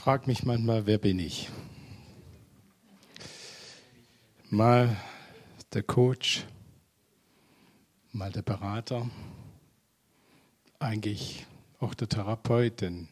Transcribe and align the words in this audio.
frage 0.00 0.28
mich 0.28 0.44
manchmal, 0.44 0.86
wer 0.86 0.96
bin 0.96 1.18
ich? 1.18 1.50
Mal 4.48 4.96
der 5.74 5.82
Coach, 5.82 6.46
mal 8.10 8.32
der 8.32 8.40
Berater, 8.40 9.10
eigentlich 10.78 11.44
auch 11.80 11.92
der 11.92 12.08
Therapeut, 12.08 12.80
denn 12.80 13.08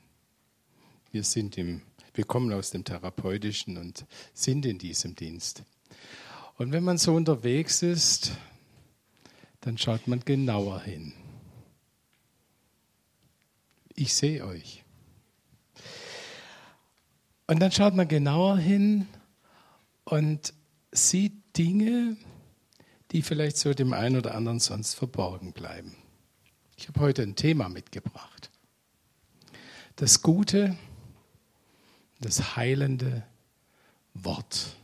wir 1.13 1.25
sind 1.25 1.59
im, 1.59 1.83
wir 2.15 2.25
kommen 2.25 2.51
aus 2.55 2.71
dem 2.71 2.85
Therapeutischen 2.85 3.77
und 3.77 4.07
sind 4.33 4.65
in 4.65 4.79
diesem 4.79 5.15
Dienst. 5.15 5.65
Und 6.57 6.73
wenn 6.73 6.85
man 6.85 6.97
so 6.97 7.15
unterwegs 7.15 7.83
ist, 7.83 8.33
dann 9.61 9.77
schaut 9.77 10.09
man 10.09 10.21
genauer 10.21 10.81
hin. 10.81 11.13
Ich 13.95 14.15
sehe 14.15 14.43
euch. 14.47 14.87
Und 17.49 17.61
dann 17.61 17.73
schaut 17.73 17.95
man 17.95 18.07
genauer 18.07 18.59
hin 18.59 19.09
und 20.05 20.53
sieht 20.93 21.57
Dinge, 21.57 22.17
die 23.11 23.23
vielleicht 23.23 23.57
so 23.57 23.73
dem 23.73 23.95
einen 23.95 24.19
oder 24.19 24.35
anderen 24.35 24.61
sonst 24.61 24.95
verborgen 24.95 25.55
bleiben. 25.55 25.97
Ich 26.77 26.89
habe 26.89 27.01
heute 27.01 27.23
ein 27.23 27.37
Thema 27.37 27.71
mitgebracht. 27.71 28.51
Das 29.97 30.21
gute, 30.21 30.77
das 32.21 32.55
heilende 32.55 33.25
Wort. 34.13 34.77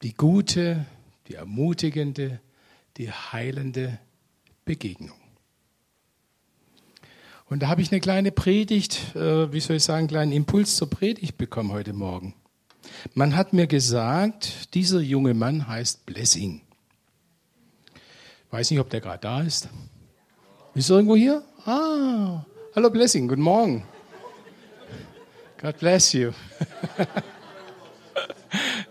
Die 0.00 0.14
gute, 0.14 0.86
die 1.28 1.34
ermutigende, 1.34 2.40
die 2.96 3.12
heilende 3.12 3.98
Begegnung. 4.64 5.19
Und 7.50 7.60
da 7.64 7.68
habe 7.68 7.82
ich 7.82 7.90
eine 7.90 8.00
kleine 8.00 8.30
Predigt, 8.30 9.16
äh, 9.16 9.52
wie 9.52 9.58
soll 9.58 9.76
ich 9.76 9.82
sagen, 9.82 9.98
einen 9.98 10.08
kleinen 10.08 10.32
Impuls 10.32 10.76
zur 10.76 10.88
Predigt 10.88 11.36
bekommen 11.36 11.72
heute 11.72 11.92
Morgen. 11.92 12.34
Man 13.14 13.34
hat 13.34 13.52
mir 13.52 13.66
gesagt, 13.66 14.72
dieser 14.74 15.00
junge 15.00 15.34
Mann 15.34 15.66
heißt 15.66 16.06
Blessing. 16.06 16.60
Weiß 18.52 18.70
nicht, 18.70 18.78
ob 18.78 18.88
der 18.88 19.00
gerade 19.00 19.18
da 19.18 19.42
ist. 19.42 19.68
Ist 20.74 20.90
er 20.90 20.96
irgendwo 20.96 21.16
hier? 21.16 21.42
Ah, 21.66 22.44
hallo 22.76 22.88
Blessing, 22.88 23.26
guten 23.26 23.42
Morgen. 23.42 23.82
God 25.60 25.76
bless 25.78 26.12
you. 26.12 26.30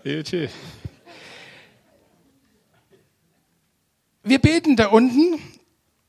Wir 4.22 4.38
beten 4.38 4.76
da 4.76 4.88
unten 4.88 5.40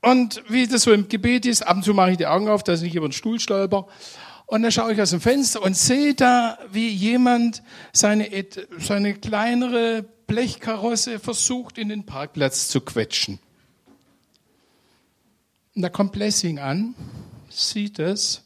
und 0.02 0.42
wie 0.48 0.66
das 0.66 0.82
so 0.82 0.92
im 0.92 1.08
Gebet 1.08 1.46
ist, 1.46 1.62
ab 1.62 1.76
und 1.76 1.84
zu 1.84 1.94
mache 1.94 2.10
ich 2.10 2.16
die 2.16 2.26
Augen 2.26 2.48
auf, 2.48 2.64
dass 2.64 2.80
ich 2.80 2.86
nicht 2.86 2.96
über 2.96 3.08
den 3.08 3.12
Stuhl 3.12 3.38
stolper. 3.38 3.86
Und 4.46 4.62
dann 4.62 4.72
schaue 4.72 4.92
ich 4.92 5.00
aus 5.00 5.10
dem 5.10 5.20
Fenster 5.20 5.62
und 5.62 5.76
sehe 5.76 6.14
da, 6.14 6.58
wie 6.72 6.88
jemand 6.88 7.62
seine, 7.92 8.28
seine 8.78 9.14
kleinere 9.14 10.04
Blechkarosse 10.26 11.20
versucht, 11.20 11.78
in 11.78 11.88
den 11.88 12.04
Parkplatz 12.04 12.68
zu 12.68 12.80
quetschen. 12.80 13.38
Und 15.74 15.82
da 15.82 15.88
kommt 15.88 16.12
Blessing 16.12 16.58
an, 16.58 16.94
sieht 17.48 18.00
es. 18.00 18.42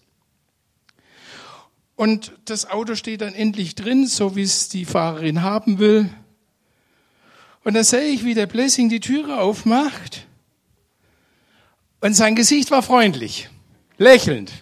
Und 1.96 2.32
das 2.44 2.68
Auto 2.68 2.94
steht 2.94 3.22
dann 3.22 3.32
endlich 3.32 3.74
drin, 3.74 4.06
so 4.06 4.36
wie 4.36 4.42
es 4.42 4.68
die 4.68 4.84
Fahrerin 4.84 5.40
haben 5.40 5.78
will. 5.78 6.10
Und 7.64 7.74
dann 7.74 7.84
sehe 7.84 8.08
ich, 8.10 8.24
wie 8.24 8.34
der 8.34 8.46
Blessing 8.46 8.90
die 8.90 9.00
Türe 9.00 9.40
aufmacht. 9.40 10.25
Und 12.00 12.14
sein 12.14 12.34
Gesicht 12.34 12.70
war 12.70 12.82
freundlich, 12.82 13.48
lächelnd. 13.98 14.52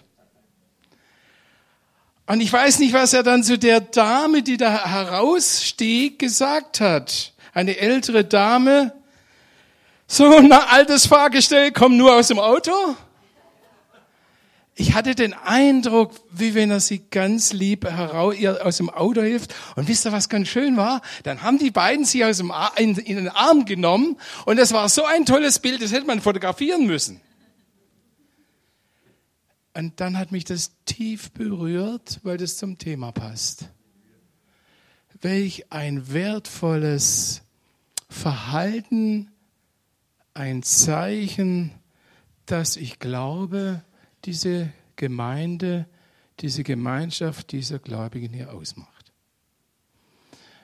Und 2.27 2.41
ich 2.41 2.51
weiß 2.51 2.79
nicht, 2.79 2.93
was 2.93 3.13
er 3.13 3.23
dann 3.23 3.43
zu 3.43 3.57
der 3.57 3.81
Dame, 3.81 4.41
die 4.41 4.57
da 4.57 4.85
herausstieg, 4.85 6.17
gesagt 6.17 6.81
hat. 6.81 7.33
Eine 7.53 7.77
ältere 7.77 8.25
Dame. 8.25 8.93
So 10.07 10.35
ein 10.35 10.51
altes 10.51 11.05
Fahrgestell 11.05 11.71
kommt 11.71 11.97
nur 11.97 12.15
aus 12.15 12.29
dem 12.29 12.39
Auto. 12.39 12.71
Ich 14.77 14.93
hatte 14.93 15.15
den 15.15 15.33
Eindruck, 15.33 16.11
wie 16.31 16.53
wenn 16.53 16.69
er 16.69 16.81
sie 16.81 16.99
ganz 17.09 17.53
lieb 17.53 17.85
heraus, 17.85 18.35
ihr 18.35 18.65
aus 18.65 18.75
dem 18.75 18.89
Auto 18.89 19.21
hilft. 19.21 19.55
Und 19.77 19.87
wisst 19.87 20.05
ihr, 20.05 20.11
was 20.11 20.27
ganz 20.27 20.49
schön 20.49 20.75
war? 20.75 21.01
Dann 21.23 21.41
haben 21.41 21.57
die 21.57 21.71
beiden 21.71 22.03
sie 22.03 22.25
aus 22.25 22.37
dem 22.37 22.51
Ar 22.51 22.73
in, 22.77 22.97
in 22.97 23.15
den 23.15 23.29
Arm 23.29 23.63
genommen. 23.63 24.17
Und 24.45 24.57
das 24.57 24.73
war 24.73 24.89
so 24.89 25.05
ein 25.05 25.25
tolles 25.25 25.59
Bild, 25.59 25.81
das 25.81 25.93
hätte 25.93 26.05
man 26.05 26.19
fotografieren 26.19 26.85
müssen. 26.85 27.21
Und 29.73 30.01
dann 30.01 30.17
hat 30.17 30.33
mich 30.33 30.43
das 30.43 30.71
tief 30.83 31.31
berührt, 31.31 32.19
weil 32.23 32.37
das 32.37 32.57
zum 32.57 32.77
Thema 32.77 33.13
passt. 33.13 33.69
Welch 35.21 35.71
ein 35.71 36.11
wertvolles 36.11 37.43
Verhalten, 38.09 39.31
ein 40.33 40.63
Zeichen, 40.63 41.71
dass 42.45 42.75
ich 42.75 42.99
glaube, 42.99 43.81
diese 44.25 44.71
Gemeinde, 44.95 45.87
diese 46.39 46.63
Gemeinschaft 46.63 47.51
dieser 47.51 47.79
Gläubigen 47.79 48.33
hier 48.33 48.53
ausmacht. 48.53 49.11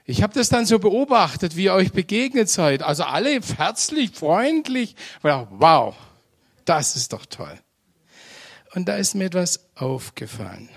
Ich 0.06 0.24
habe 0.24 0.34
das 0.34 0.50
dann 0.50 0.66
so 0.66 0.80
beobachtet, 0.80 1.56
wie 1.56 1.66
ihr 1.66 1.74
euch 1.74 1.92
begegnet 1.92 2.50
seid. 2.50 2.84
Also 2.84 3.04
alle 3.04 3.40
herzlich, 3.40 4.12
freundlich. 4.12 4.96
Wow, 5.22 5.96
das 6.66 6.96
ist 6.96 7.14
doch 7.14 7.26
toll. 7.26 7.58
Und 8.74 8.88
da 8.88 8.96
ist 8.96 9.16
mir 9.16 9.26
etwas 9.26 9.70
aufgefallen. 9.76 10.70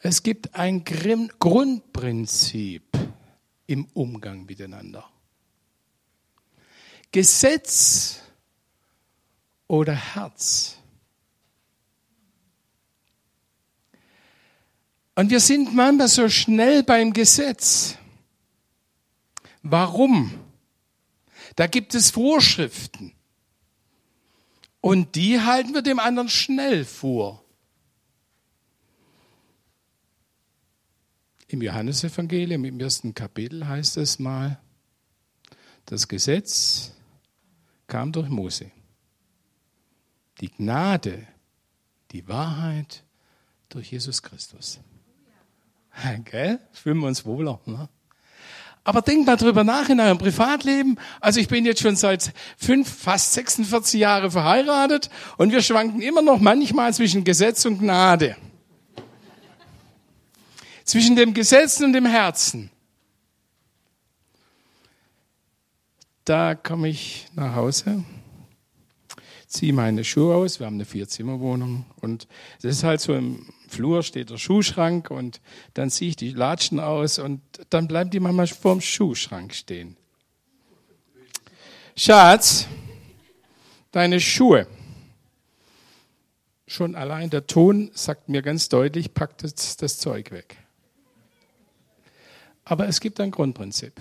Es 0.00 0.22
gibt 0.22 0.54
ein 0.54 0.84
Grundprinzip 0.84 2.84
im 3.66 3.86
Umgang 3.94 4.44
miteinander. 4.44 5.08
Gesetz 7.12 8.20
oder 9.68 9.94
Herz. 9.94 10.78
Und 15.14 15.30
wir 15.30 15.40
sind 15.40 15.74
manchmal 15.74 16.08
so 16.08 16.28
schnell 16.28 16.82
beim 16.82 17.12
Gesetz. 17.12 17.96
Warum? 19.62 20.32
Da 21.56 21.66
gibt 21.66 21.94
es 21.94 22.10
Vorschriften. 22.10 23.12
Und 24.80 25.14
die 25.14 25.40
halten 25.40 25.72
wir 25.72 25.82
dem 25.82 25.98
anderen 25.98 26.28
schnell 26.28 26.84
vor. 26.84 27.42
Im 31.46 31.62
Johannesevangelium 31.62 32.64
im 32.64 32.80
ersten 32.80 33.14
Kapitel 33.14 33.66
heißt 33.66 33.96
es 33.98 34.18
mal, 34.18 34.58
das 35.86 36.08
Gesetz 36.08 36.92
kam 37.86 38.10
durch 38.10 38.28
Mose. 38.28 38.70
Die 40.40 40.50
Gnade, 40.50 41.26
die 42.10 42.26
Wahrheit 42.26 43.04
durch 43.68 43.92
Jesus 43.92 44.22
Christus. 44.22 44.80
Gell? 46.24 46.58
Fühlen 46.72 46.98
wir 46.98 47.06
uns 47.06 47.24
wohler. 47.24 47.60
Ne? 47.66 47.88
Aber 48.86 49.00
denkt 49.00 49.26
mal 49.26 49.36
drüber 49.36 49.64
nach 49.64 49.88
in 49.88 49.98
eurem 49.98 50.18
Privatleben. 50.18 50.98
Also 51.20 51.40
ich 51.40 51.48
bin 51.48 51.64
jetzt 51.64 51.80
schon 51.80 51.96
seit 51.96 52.34
fünf, 52.58 52.88
fast 52.88 53.32
46 53.32 53.98
Jahre 53.98 54.30
verheiratet 54.30 55.08
und 55.38 55.52
wir 55.52 55.62
schwanken 55.62 56.02
immer 56.02 56.20
noch 56.20 56.38
manchmal 56.38 56.92
zwischen 56.92 57.24
Gesetz 57.24 57.64
und 57.64 57.78
Gnade. 57.78 58.36
Zwischen 60.84 61.16
dem 61.16 61.32
Gesetz 61.32 61.80
und 61.80 61.94
dem 61.94 62.04
Herzen. 62.04 62.70
Da 66.26 66.54
komme 66.54 66.88
ich 66.88 67.26
nach 67.34 67.54
Hause, 67.54 68.04
ziehe 69.46 69.72
meine 69.72 70.04
Schuhe 70.04 70.34
aus. 70.34 70.58
Wir 70.58 70.66
haben 70.66 70.74
eine 70.74 70.84
Vierzimmerwohnung 70.84 71.86
und 72.00 72.28
das 72.60 72.76
ist 72.76 72.84
halt 72.84 73.00
so 73.00 73.14
im 73.14 73.46
Flur 73.74 74.02
steht 74.02 74.30
der 74.30 74.38
Schuhschrank 74.38 75.10
und 75.10 75.40
dann 75.74 75.90
ziehe 75.90 76.10
ich 76.10 76.16
die 76.16 76.30
Latschen 76.30 76.78
aus 76.78 77.18
und 77.18 77.40
dann 77.70 77.88
bleiben 77.88 78.10
die 78.10 78.20
manchmal 78.20 78.46
vorm 78.46 78.80
Schuhschrank 78.80 79.52
stehen. 79.52 79.96
Schatz, 81.96 82.66
deine 83.90 84.20
Schuhe. 84.20 84.66
Schon 86.66 86.94
allein 86.94 87.30
der 87.30 87.46
Ton 87.46 87.90
sagt 87.94 88.28
mir 88.28 88.42
ganz 88.42 88.68
deutlich, 88.68 89.12
pack 89.12 89.38
das, 89.38 89.76
das 89.76 89.98
Zeug 89.98 90.30
weg. 90.30 90.56
Aber 92.64 92.88
es 92.88 93.00
gibt 93.00 93.20
ein 93.20 93.30
Grundprinzip. 93.30 93.92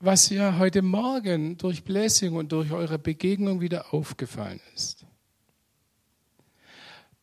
Was 0.00 0.28
ja 0.28 0.58
heute 0.58 0.82
Morgen 0.82 1.56
durch 1.56 1.82
Blessing 1.82 2.34
und 2.36 2.52
durch 2.52 2.70
eure 2.70 2.98
Begegnung 2.98 3.60
wieder 3.60 3.92
aufgefallen 3.92 4.60
ist. 4.74 5.03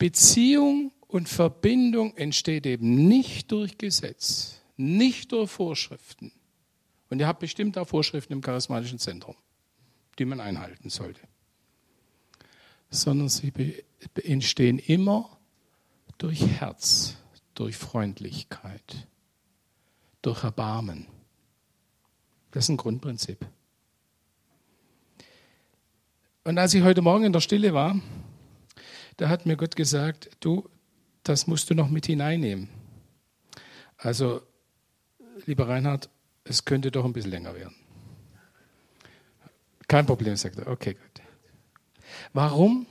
Beziehung 0.01 0.92
und 1.09 1.30
Verbindung 1.30 2.18
entsteht 2.18 2.65
eben 2.65 3.07
nicht 3.07 3.51
durch 3.51 3.77
Gesetz, 3.77 4.59
nicht 4.75 5.31
durch 5.31 5.51
Vorschriften. 5.51 6.31
Und 7.12 7.19
ihr 7.19 7.27
habt 7.27 7.39
bestimmt 7.39 7.77
auch 7.77 7.88
Vorschriften 7.88 8.33
im 8.33 8.42
charismatischen 8.42 8.98
Zentrum, 8.98 9.36
die 10.18 10.25
man 10.25 10.39
einhalten 10.39 10.89
sollte. 10.89 11.21
sondern 12.89 13.30
sie 13.30 13.53
entstehen 14.24 14.80
immer 14.80 15.38
durch 16.18 16.42
Herz, 16.48 17.18
durch 17.53 17.77
Freundlichkeit, 17.77 19.07
durch 20.24 20.44
Erbarmen. 20.44 21.06
Das 22.50 22.65
ist 22.65 22.69
ein 22.69 22.77
Grundprinzip. 22.77 23.45
Und 26.44 26.57
als 26.57 26.74
ich 26.74 26.81
heute 26.81 27.03
Morgen 27.03 27.24
in 27.24 27.33
der 27.33 27.39
Stille 27.39 27.75
war, 27.75 28.01
da 29.18 29.30
hat 29.30 29.46
mir 29.46 29.58
Gott 29.58 29.75
gesagt, 29.75 30.30
du, 30.40 30.69
das 31.24 31.48
musst 31.48 31.69
du 31.69 31.75
noch 31.75 31.90
mit 31.90 32.06
hineinnehmen. 32.06 32.69
Also, 33.98 34.42
lieber 35.46 35.68
Reinhard, 35.68 36.10
es 36.44 36.66
könnte 36.66 36.92
doch 36.92 37.06
ein 37.06 37.13
bisschen 37.13 37.31
länger 37.31 37.56
werden. 37.56 37.75
Kein 39.88 40.06
Problem, 40.06 40.36
sagt 40.36 40.58
er. 40.58 40.68
Okay, 40.68 40.94
gut. 40.94 41.22
Warum? 42.34 42.88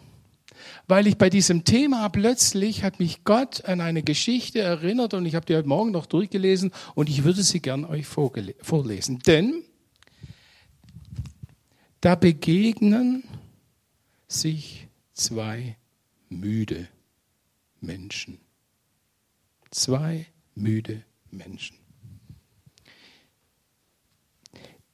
Weil 0.87 1.07
ich 1.07 1.17
bei 1.17 1.31
diesem 1.31 1.65
Thema 1.65 2.09
plötzlich 2.09 2.83
hat 2.83 3.01
mich 3.01 3.25
Gott 3.25 3.65
an 3.65 3.81
eine 3.81 4.03
Geschichte 4.03 4.61
erinnert 4.61 5.15
und 5.15 5.25
ich 5.25 5.35
habe 5.35 5.47
die 5.47 5.57
heute 5.57 5.69
Morgen 5.69 5.91
noch 5.91 6.07
durchgelesen 6.07 6.73
und 6.95 7.09
ich 7.09 7.25
würde 7.25 7.43
sie 7.43 7.61
gern 7.61 7.85
euch 7.85 8.07
vorlesen. 8.07 9.21
Denn 9.21 9.63
da 12.01 12.15
begegnen 12.15 13.25
sich 14.29 14.89
zwei 15.13 15.77
müde 16.31 16.89
Menschen. 17.81 18.41
Zwei 19.71 20.27
müde 20.55 21.05
Menschen. 21.31 21.79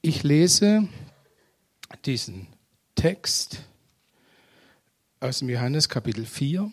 Ich 0.02 0.22
lese 0.22 0.88
diesen 2.04 2.48
Text 2.94 3.64
aus 5.20 5.38
dem 5.38 5.48
Johannes 5.48 5.88
Kapitel 5.88 6.26
4. 6.26 6.70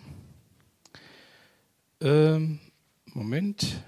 Ähm, 2.01 2.59
Moment. 3.05 3.81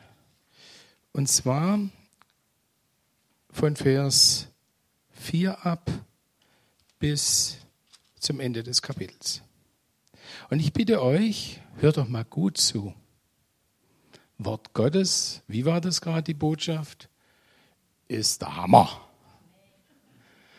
Und 1.12 1.28
zwar 1.28 1.80
von 3.51 3.75
Vers 3.75 4.48
4 5.12 5.66
ab 5.66 5.89
bis 7.00 7.57
zum 8.19 8.39
Ende 8.39 8.63
des 8.63 8.81
Kapitels. 8.81 9.44
Und 10.50 10.59
ich 10.59 10.74
bitte 10.74 11.01
euch, 11.01 11.62
hört 11.77 11.97
doch 11.97 12.07
mal 12.07 12.25
gut 12.25 12.57
zu. 12.57 12.94
Wort 14.38 14.74
Gottes, 14.74 15.44
wie 15.47 15.65
war 15.65 15.81
das 15.81 16.01
gerade 16.01 16.24
die 16.24 16.33
Botschaft? 16.33 17.09
Ist 18.07 18.42
der 18.42 18.56
Hammer. 18.56 19.01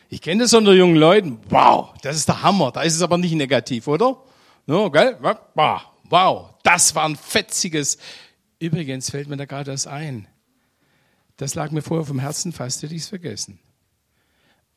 Ich 0.08 0.22
kenne 0.22 0.44
das 0.44 0.54
unter 0.54 0.72
jungen 0.72 0.96
Leuten. 0.96 1.38
Wow, 1.48 1.94
das 2.02 2.16
ist 2.16 2.28
der 2.28 2.42
Hammer. 2.42 2.72
Da 2.72 2.82
ist 2.82 2.94
es 2.94 3.02
aber 3.02 3.18
nicht 3.18 3.34
negativ, 3.34 3.86
oder? 3.86 4.22
No, 4.66 4.90
gell? 4.90 5.18
Wow, 5.54 6.54
das 6.62 6.94
war 6.94 7.04
ein 7.04 7.16
fetziges. 7.16 7.98
Übrigens 8.58 9.10
fällt 9.10 9.28
mir 9.28 9.36
da 9.36 9.44
gerade 9.44 9.70
das 9.70 9.86
ein. 9.86 10.26
Das 11.36 11.54
lag 11.54 11.70
mir 11.70 11.82
vorher 11.82 12.06
vom 12.06 12.18
Herzen, 12.18 12.52
fast 12.52 12.82
hätte 12.82 12.94
ich 12.94 13.02
es 13.02 13.08
vergessen. 13.08 13.58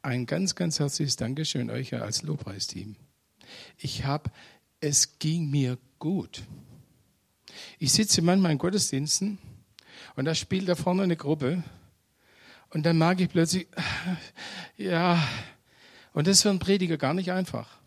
Ein 0.01 0.25
ganz, 0.25 0.55
ganz 0.55 0.79
herzliches 0.79 1.15
Dankeschön 1.15 1.69
euch 1.69 1.93
als 1.95 2.21
Lobpreisteam. 2.23 2.95
Ich 3.77 4.05
habe, 4.05 4.29
es 4.81 5.19
ging 5.19 5.49
mir 5.49 5.77
gut. 5.97 6.43
Ich 7.77 7.91
sitze 7.91 8.21
manchmal 8.21 8.51
in 8.51 8.57
Gottesdiensten 8.57 9.37
und 10.15 10.25
da 10.25 10.35
spielt 10.35 10.67
da 10.67 10.75
vorne 10.75 11.03
eine 11.03 11.17
Gruppe 11.17 11.63
und 12.69 12.85
dann 12.85 12.97
merke 12.97 13.23
ich 13.23 13.29
plötzlich, 13.29 13.67
ja, 14.77 15.21
und 16.13 16.27
das 16.27 16.37
ist 16.37 16.43
für 16.43 16.49
einen 16.49 16.59
Prediger 16.59 16.97
gar 16.97 17.13
nicht 17.13 17.31
einfach. 17.31 17.79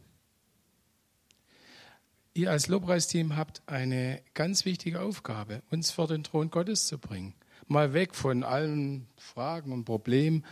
Ihr 2.34 2.50
als 2.50 2.68
Lobpreisteam 2.68 3.36
habt 3.36 3.62
eine 3.66 4.22
ganz 4.32 4.64
wichtige 4.64 5.00
Aufgabe, 5.00 5.62
uns 5.70 5.90
vor 5.90 6.08
den 6.08 6.24
Thron 6.24 6.50
Gottes 6.50 6.86
zu 6.86 6.98
bringen. 6.98 7.34
Mal 7.68 7.92
weg 7.92 8.14
von 8.14 8.42
allen 8.42 9.06
Fragen 9.16 9.72
und 9.72 9.84
Problemen. 9.84 10.44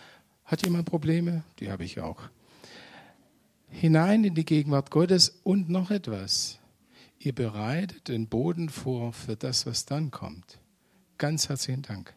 Hat 0.44 0.64
jemand 0.64 0.86
Probleme? 0.86 1.42
Die 1.58 1.70
habe 1.70 1.84
ich 1.84 2.00
auch. 2.00 2.28
Hinein 3.70 4.24
in 4.24 4.34
die 4.34 4.44
Gegenwart 4.44 4.90
Gottes 4.90 5.40
und 5.42 5.70
noch 5.70 5.90
etwas. 5.90 6.58
Ihr 7.18 7.34
bereitet 7.34 8.08
den 8.08 8.28
Boden 8.28 8.68
vor 8.68 9.12
für 9.12 9.36
das, 9.36 9.66
was 9.66 9.86
dann 9.86 10.10
kommt. 10.10 10.58
Ganz 11.18 11.48
herzlichen 11.48 11.82
Dank. 11.82 12.14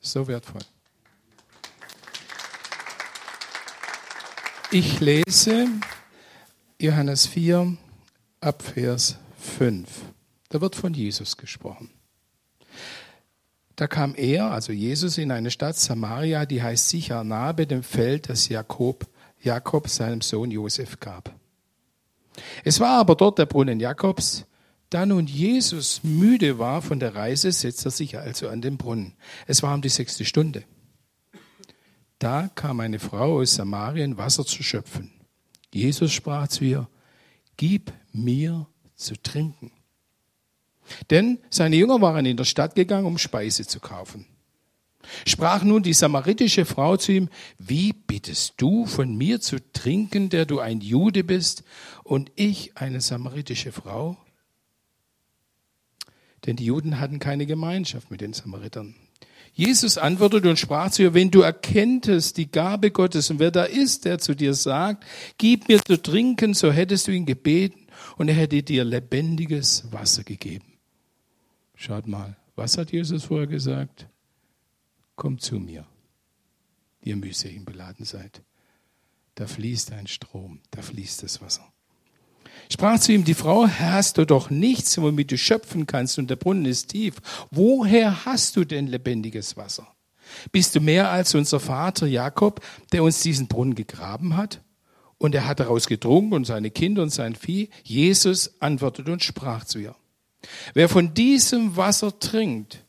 So 0.00 0.28
wertvoll. 0.28 0.62
Ich 4.72 5.00
lese 5.00 5.66
Johannes 6.78 7.26
4 7.26 7.76
ab 8.40 8.62
Vers 8.62 9.16
5. 9.38 9.88
Da 10.48 10.60
wird 10.60 10.76
von 10.76 10.94
Jesus 10.94 11.36
gesprochen. 11.36 11.90
Da 13.76 13.86
kam 13.86 14.14
er, 14.14 14.50
also 14.50 14.72
Jesus, 14.72 15.16
in 15.18 15.32
eine 15.32 15.50
Stadt 15.50 15.76
Samaria, 15.76 16.44
die 16.44 16.62
heißt 16.62 16.94
bei 17.54 17.64
dem 17.64 17.82
Feld, 17.82 18.28
das 18.28 18.48
Jakob, 18.48 19.08
Jakob 19.42 19.88
seinem 19.88 20.20
Sohn 20.20 20.50
Josef 20.50 21.00
gab. 21.00 21.34
Es 22.64 22.80
war 22.80 22.98
aber 22.98 23.14
dort 23.14 23.38
der 23.38 23.46
Brunnen 23.46 23.80
Jakobs. 23.80 24.44
Da 24.90 25.06
nun 25.06 25.26
Jesus 25.26 26.02
müde 26.02 26.58
war 26.58 26.82
von 26.82 26.98
der 26.98 27.14
Reise, 27.14 27.52
setzte 27.52 27.88
er 27.88 27.92
sich 27.92 28.18
also 28.18 28.48
an 28.48 28.60
den 28.60 28.76
Brunnen. 28.76 29.14
Es 29.46 29.62
war 29.62 29.74
um 29.74 29.82
die 29.82 29.88
sechste 29.88 30.24
Stunde. 30.24 30.64
Da 32.18 32.50
kam 32.54 32.80
eine 32.80 32.98
Frau 32.98 33.38
aus 33.38 33.54
Samarien, 33.54 34.18
Wasser 34.18 34.44
zu 34.44 34.62
schöpfen. 34.62 35.12
Jesus 35.72 36.12
sprach 36.12 36.48
zu 36.48 36.64
ihr, 36.64 36.88
gib 37.56 37.92
mir 38.12 38.66
zu 38.96 39.14
trinken. 39.22 39.72
Denn 41.08 41.38
seine 41.50 41.76
Jünger 41.76 42.00
waren 42.00 42.26
in 42.26 42.36
der 42.36 42.44
Stadt 42.44 42.74
gegangen, 42.74 43.06
um 43.06 43.16
Speise 43.16 43.66
zu 43.66 43.78
kaufen. 43.80 44.26
Sprach 45.26 45.62
nun 45.64 45.82
die 45.82 45.92
samaritische 45.92 46.64
Frau 46.64 46.96
zu 46.96 47.12
ihm, 47.12 47.28
wie 47.58 47.92
bittest 47.92 48.54
du 48.58 48.86
von 48.86 49.16
mir 49.16 49.40
zu 49.40 49.56
trinken, 49.72 50.28
der 50.28 50.46
du 50.46 50.60
ein 50.60 50.80
Jude 50.80 51.24
bist 51.24 51.64
und 52.04 52.30
ich 52.36 52.76
eine 52.76 53.00
samaritische 53.00 53.72
Frau? 53.72 54.16
Denn 56.46 56.56
die 56.56 56.66
Juden 56.66 57.00
hatten 57.00 57.18
keine 57.18 57.46
Gemeinschaft 57.46 58.10
mit 58.10 58.20
den 58.20 58.32
Samaritern. 58.32 58.94
Jesus 59.52 59.98
antwortete 59.98 60.48
und 60.48 60.58
sprach 60.58 60.90
zu 60.90 61.02
ihr, 61.02 61.14
wenn 61.14 61.30
du 61.30 61.40
erkenntest 61.40 62.36
die 62.36 62.50
Gabe 62.50 62.90
Gottes 62.90 63.30
und 63.30 63.40
wer 63.40 63.50
da 63.50 63.64
ist, 63.64 64.04
der 64.04 64.18
zu 64.18 64.34
dir 64.34 64.54
sagt, 64.54 65.04
gib 65.38 65.68
mir 65.68 65.82
zu 65.82 66.00
trinken, 66.00 66.54
so 66.54 66.70
hättest 66.70 67.08
du 67.08 67.12
ihn 67.12 67.26
gebeten 67.26 67.86
und 68.16 68.28
er 68.28 68.34
hätte 68.34 68.62
dir 68.62 68.84
lebendiges 68.84 69.84
Wasser 69.90 70.22
gegeben. 70.22 70.72
Schaut 71.74 72.06
mal, 72.06 72.36
was 72.54 72.78
hat 72.78 72.92
Jesus 72.92 73.24
vorher 73.24 73.48
gesagt? 73.48 74.06
Kommt 75.20 75.42
zu 75.42 75.56
mir, 75.56 75.84
ihr 77.02 77.14
mühselig 77.14 77.62
beladen 77.66 78.06
seid. 78.06 78.40
Da 79.34 79.46
fließt 79.46 79.92
ein 79.92 80.06
Strom, 80.06 80.60
da 80.70 80.80
fließt 80.80 81.22
das 81.22 81.42
Wasser. 81.42 81.70
Sprach 82.72 82.98
zu 82.98 83.12
ihm 83.12 83.24
die 83.24 83.34
Frau, 83.34 83.68
hast 83.68 84.16
du 84.16 84.24
doch 84.24 84.48
nichts, 84.48 84.96
womit 84.96 85.30
du 85.30 85.36
schöpfen 85.36 85.84
kannst 85.84 86.18
und 86.18 86.30
der 86.30 86.36
Brunnen 86.36 86.64
ist 86.64 86.92
tief. 86.92 87.16
Woher 87.50 88.24
hast 88.24 88.56
du 88.56 88.64
denn 88.64 88.86
lebendiges 88.86 89.58
Wasser? 89.58 89.94
Bist 90.52 90.74
du 90.74 90.80
mehr 90.80 91.10
als 91.10 91.34
unser 91.34 91.60
Vater 91.60 92.06
Jakob, 92.06 92.64
der 92.92 93.02
uns 93.02 93.20
diesen 93.20 93.46
Brunnen 93.46 93.74
gegraben 93.74 94.38
hat? 94.38 94.62
Und 95.18 95.34
er 95.34 95.46
hat 95.46 95.60
daraus 95.60 95.86
getrunken 95.86 96.32
und 96.32 96.46
seine 96.46 96.70
Kinder 96.70 97.02
und 97.02 97.10
sein 97.10 97.34
Vieh. 97.34 97.68
Jesus 97.84 98.58
antwortete 98.62 99.12
und 99.12 99.22
sprach 99.22 99.66
zu 99.66 99.80
ihr. 99.80 99.94
Wer 100.72 100.88
von 100.88 101.12
diesem 101.12 101.76
Wasser 101.76 102.18
trinkt, 102.18 102.86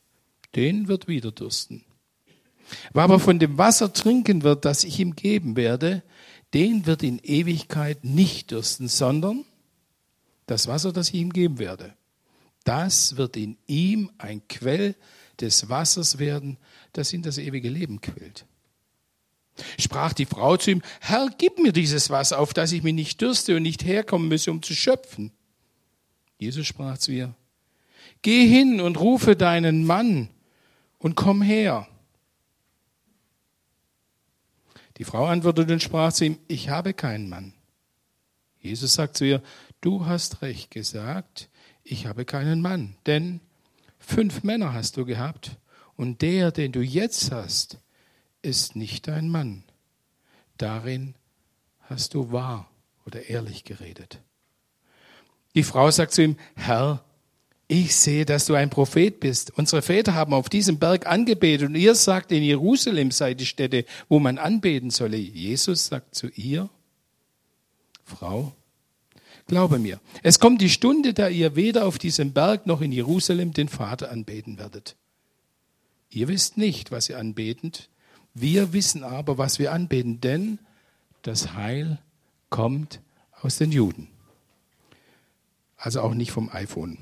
den 0.56 0.88
wird 0.88 1.10
wieder 1.10 1.34
dursten. 1.34 1.84
Wer 2.94 3.04
aber 3.04 3.20
von 3.20 3.40
dem 3.40 3.58
Wasser 3.58 3.94
trinken 3.94 4.44
wird, 4.44 4.66
das 4.66 4.84
ich 4.84 5.00
ihm 5.00 5.16
geben 5.16 5.56
werde, 5.56 6.04
den 6.54 6.86
wird 6.86 7.04
in 7.04 7.20
Ewigkeit 7.20 8.04
nicht 8.04 8.52
dürsten, 8.52 8.88
sondern 8.88 9.46
das 10.48 10.68
Wasser, 10.68 10.92
das 10.92 11.10
ich 11.10 11.16
ihm 11.16 11.32
geben 11.32 11.60
werde, 11.60 11.94
das 12.64 13.18
wird 13.18 13.38
in 13.38 13.58
ihm 13.68 14.12
ein 14.18 14.48
Quell 14.48 14.96
des 15.40 15.70
Wassers 15.70 16.20
werden, 16.20 16.58
das 16.94 17.14
in 17.14 17.22
das 17.22 17.38
ewige 17.38 17.70
Leben 17.70 18.02
quillt. 18.02 18.46
Sprach 19.80 20.14
die 20.14 20.26
Frau 20.26 20.58
zu 20.58 20.72
ihm, 20.72 20.82
Herr, 21.00 21.30
gib 21.38 21.60
mir 21.60 21.72
dieses 21.72 22.10
Wasser, 22.10 22.40
auf 22.40 22.54
das 22.54 22.72
ich 22.72 22.84
mich 22.84 22.94
nicht 22.94 23.22
dürste 23.22 23.56
und 23.56 23.64
nicht 23.64 23.84
herkommen 23.84 24.28
müsse, 24.28 24.52
um 24.52 24.62
zu 24.62 24.74
schöpfen. 24.74 25.32
Jesus 26.38 26.68
sprach 26.68 26.98
zu 26.98 27.12
ihr, 27.12 27.36
Geh 28.22 28.48
hin 28.48 28.82
und 28.82 29.00
rufe 29.00 29.36
deinen 29.36 29.86
Mann 29.86 30.30
und 31.00 31.16
komm 31.16 31.42
her. 31.42 31.88
Die 35.02 35.06
Frau 35.06 35.26
antwortete 35.26 35.74
und 35.74 35.82
sprach 35.82 36.14
zu 36.14 36.26
ihm, 36.26 36.38
ich 36.48 36.70
habe 36.70 36.94
keinen 36.94 37.28
Mann. 37.28 37.54
Jesus 38.60 38.94
sagt 38.94 39.18
zu 39.18 39.26
ihr, 39.26 39.42
du 39.82 40.06
hast 40.06 40.44
recht 40.44 40.70
gesagt, 40.70 41.50
ich 41.84 42.06
habe 42.06 42.24
keinen 42.24 42.62
Mann, 42.62 42.96
denn 43.08 43.40
fünf 43.98 44.44
Männer 44.44 44.74
hast 44.74 44.98
du 44.98 45.06
gehabt 45.06 45.58
und 45.96 46.22
der, 46.22 46.52
den 46.52 46.72
du 46.72 46.82
jetzt 46.82 47.32
hast, 47.32 47.80
ist 48.44 48.76
nicht 48.76 49.08
dein 49.08 49.28
Mann. 49.28 49.64
Darin 50.58 51.16
hast 51.80 52.14
du 52.14 52.32
wahr 52.32 52.70
oder 53.08 53.28
ehrlich 53.28 53.64
geredet. 53.64 54.22
Die 55.56 55.64
Frau 55.64 55.90
sagt 55.90 56.12
zu 56.12 56.22
ihm, 56.22 56.38
Herr, 56.54 57.04
ich 57.72 57.96
sehe, 57.96 58.26
dass 58.26 58.48
du 58.48 58.54
ein 58.54 58.70
Prophet 58.70 59.22
bist. 59.22 59.58
Unsere 59.58 59.82
Väter 59.82 60.14
haben 60.14 60.34
auf 60.34 60.50
diesem 60.50 60.78
Berg 60.78 61.08
angebetet 61.08 61.70
und 61.70 61.76
ihr 61.76 61.96
sagt, 61.96 62.34
in 62.34 62.44
Jerusalem 62.44 63.12
sei 63.12 63.34
die 63.34 63.46
Stätte, 63.46 63.86
wo 64.10 64.20
man 64.20 64.38
anbeten 64.38 64.90
solle. 64.90 65.16
Jesus 65.16 65.88
sagt 65.88 66.14
zu 66.14 66.28
ihr, 66.36 66.70
Frau, 68.04 68.52
glaube 69.48 69.80
mir, 69.80 70.02
es 70.22 70.40
kommt 70.40 70.60
die 70.60 70.70
Stunde, 70.70 71.14
da 71.14 71.30
ihr 71.30 71.56
weder 71.56 71.86
auf 71.86 71.98
diesem 71.98 72.34
Berg 72.34 72.68
noch 72.68 72.82
in 72.82 72.92
Jerusalem 72.92 73.54
den 73.54 73.70
Vater 73.70 74.12
anbeten 74.12 74.60
werdet. 74.60 74.98
Ihr 76.10 76.28
wisst 76.28 76.58
nicht, 76.58 76.92
was 76.92 77.08
ihr 77.08 77.18
anbetet, 77.20 77.88
wir 78.34 78.74
wissen 78.74 79.06
aber, 79.06 79.38
was 79.38 79.60
wir 79.60 79.72
anbeten, 79.72 80.20
denn 80.20 80.60
das 81.22 81.54
Heil 81.54 82.00
kommt 82.50 83.00
aus 83.42 83.60
den 83.60 83.72
Juden. 83.72 84.10
Also 85.78 86.02
auch 86.02 86.14
nicht 86.14 86.34
vom 86.34 86.50
iPhone. 86.50 86.98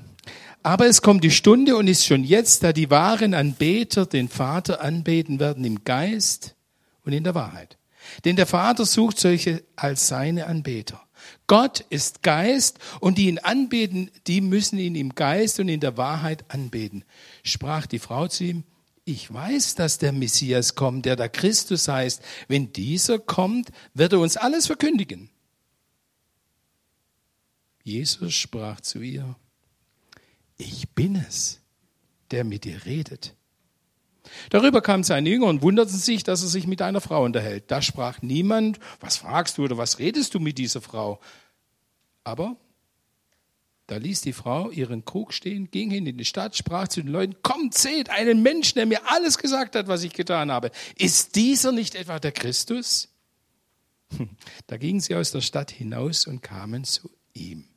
Aber 0.62 0.86
es 0.86 1.00
kommt 1.00 1.24
die 1.24 1.30
Stunde 1.30 1.76
und 1.76 1.88
ist 1.88 2.06
schon 2.06 2.22
jetzt, 2.22 2.62
da 2.62 2.72
die 2.72 2.90
wahren 2.90 3.34
Anbeter 3.34 4.06
den 4.06 4.28
Vater 4.28 4.82
anbeten 4.82 5.40
werden 5.40 5.64
im 5.64 5.84
Geist 5.84 6.54
und 7.04 7.12
in 7.12 7.24
der 7.24 7.34
Wahrheit. 7.34 7.78
Denn 8.24 8.36
der 8.36 8.46
Vater 8.46 8.84
sucht 8.84 9.18
solche 9.18 9.62
als 9.76 10.08
seine 10.08 10.46
Anbeter. 10.46 11.00
Gott 11.46 11.80
ist 11.90 12.22
Geist 12.22 12.78
und 13.00 13.18
die 13.18 13.28
ihn 13.28 13.38
anbeten, 13.38 14.10
die 14.26 14.40
müssen 14.40 14.78
ihn 14.78 14.94
im 14.94 15.14
Geist 15.14 15.60
und 15.60 15.68
in 15.68 15.80
der 15.80 15.96
Wahrheit 15.96 16.44
anbeten. 16.48 17.04
Sprach 17.42 17.86
die 17.86 17.98
Frau 17.98 18.28
zu 18.28 18.44
ihm, 18.44 18.64
ich 19.04 19.32
weiß, 19.32 19.74
dass 19.74 19.98
der 19.98 20.12
Messias 20.12 20.74
kommt, 20.74 21.06
der 21.06 21.16
da 21.16 21.28
Christus 21.28 21.88
heißt. 21.88 22.22
Wenn 22.48 22.72
dieser 22.72 23.18
kommt, 23.18 23.70
wird 23.94 24.12
er 24.12 24.20
uns 24.20 24.36
alles 24.36 24.66
verkündigen. 24.66 25.30
Jesus 27.82 28.34
sprach 28.34 28.80
zu 28.80 29.00
ihr, 29.00 29.36
ich 30.60 30.90
bin 30.90 31.16
es, 31.16 31.60
der 32.30 32.44
mit 32.44 32.64
dir 32.64 32.84
redet. 32.84 33.34
Darüber 34.50 34.82
kamen 34.82 35.02
seine 35.02 35.28
Jünger 35.28 35.46
und 35.46 35.62
wunderten 35.62 35.96
sich, 35.96 36.22
dass 36.22 36.42
er 36.42 36.48
sich 36.48 36.66
mit 36.66 36.82
einer 36.82 37.00
Frau 37.00 37.24
unterhält. 37.24 37.70
Da 37.70 37.82
sprach 37.82 38.22
niemand, 38.22 38.78
was 39.00 39.16
fragst 39.16 39.58
du 39.58 39.64
oder 39.64 39.78
was 39.78 39.98
redest 39.98 40.34
du 40.34 40.40
mit 40.40 40.58
dieser 40.58 40.80
Frau? 40.80 41.20
Aber 42.22 42.56
da 43.86 43.96
ließ 43.96 44.20
die 44.20 44.32
Frau 44.32 44.70
ihren 44.70 45.04
Krug 45.04 45.32
stehen, 45.32 45.70
ging 45.70 45.90
hin 45.90 46.06
in 46.06 46.16
die 46.16 46.24
Stadt, 46.24 46.56
sprach 46.56 46.86
zu 46.86 47.02
den 47.02 47.10
Leuten, 47.10 47.42
kommt, 47.42 47.74
seht 47.74 48.10
einen 48.10 48.42
Menschen, 48.42 48.76
der 48.76 48.86
mir 48.86 49.00
alles 49.10 49.38
gesagt 49.38 49.74
hat, 49.74 49.88
was 49.88 50.04
ich 50.04 50.12
getan 50.12 50.52
habe. 50.52 50.70
Ist 50.96 51.34
dieser 51.34 51.72
nicht 51.72 51.94
etwa 51.94 52.18
der 52.18 52.32
Christus? 52.32 53.08
Da 54.66 54.76
gingen 54.76 55.00
sie 55.00 55.14
aus 55.14 55.32
der 55.32 55.40
Stadt 55.40 55.70
hinaus 55.70 56.26
und 56.26 56.42
kamen 56.42 56.84
zu 56.84 57.10
ihm. 57.32 57.68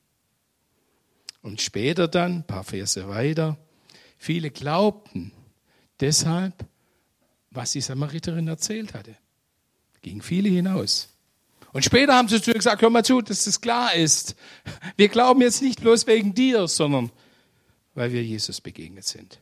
Und 1.43 1.61
später 1.61 2.07
dann, 2.07 2.37
ein 2.37 2.47
paar 2.47 2.63
Verse 2.63 3.07
weiter, 3.07 3.57
viele 4.17 4.49
glaubten 4.49 5.31
deshalb, 5.99 6.65
was 7.51 7.73
die 7.73 7.81
Samariterin 7.81 8.47
erzählt 8.47 8.93
hatte. 8.95 9.15
Gingen 10.01 10.21
viele 10.21 10.49
hinaus. 10.49 11.09
Und 11.73 11.83
später 11.83 12.15
haben 12.15 12.29
sie 12.29 12.41
zu 12.41 12.51
ihr 12.51 12.55
gesagt, 12.55 12.81
hör 12.81 12.89
mal 12.89 13.03
zu, 13.03 13.21
dass 13.21 13.43
das 13.43 13.59
klar 13.59 13.93
ist. 13.93 14.35
Wir 14.95 15.09
glauben 15.09 15.41
jetzt 15.41 15.61
nicht 15.61 15.81
bloß 15.81 16.07
wegen 16.07 16.33
dir, 16.33 16.67
sondern 16.67 17.11
weil 17.93 18.13
wir 18.13 18.23
Jesus 18.23 18.61
begegnet 18.61 19.05
sind. 19.05 19.39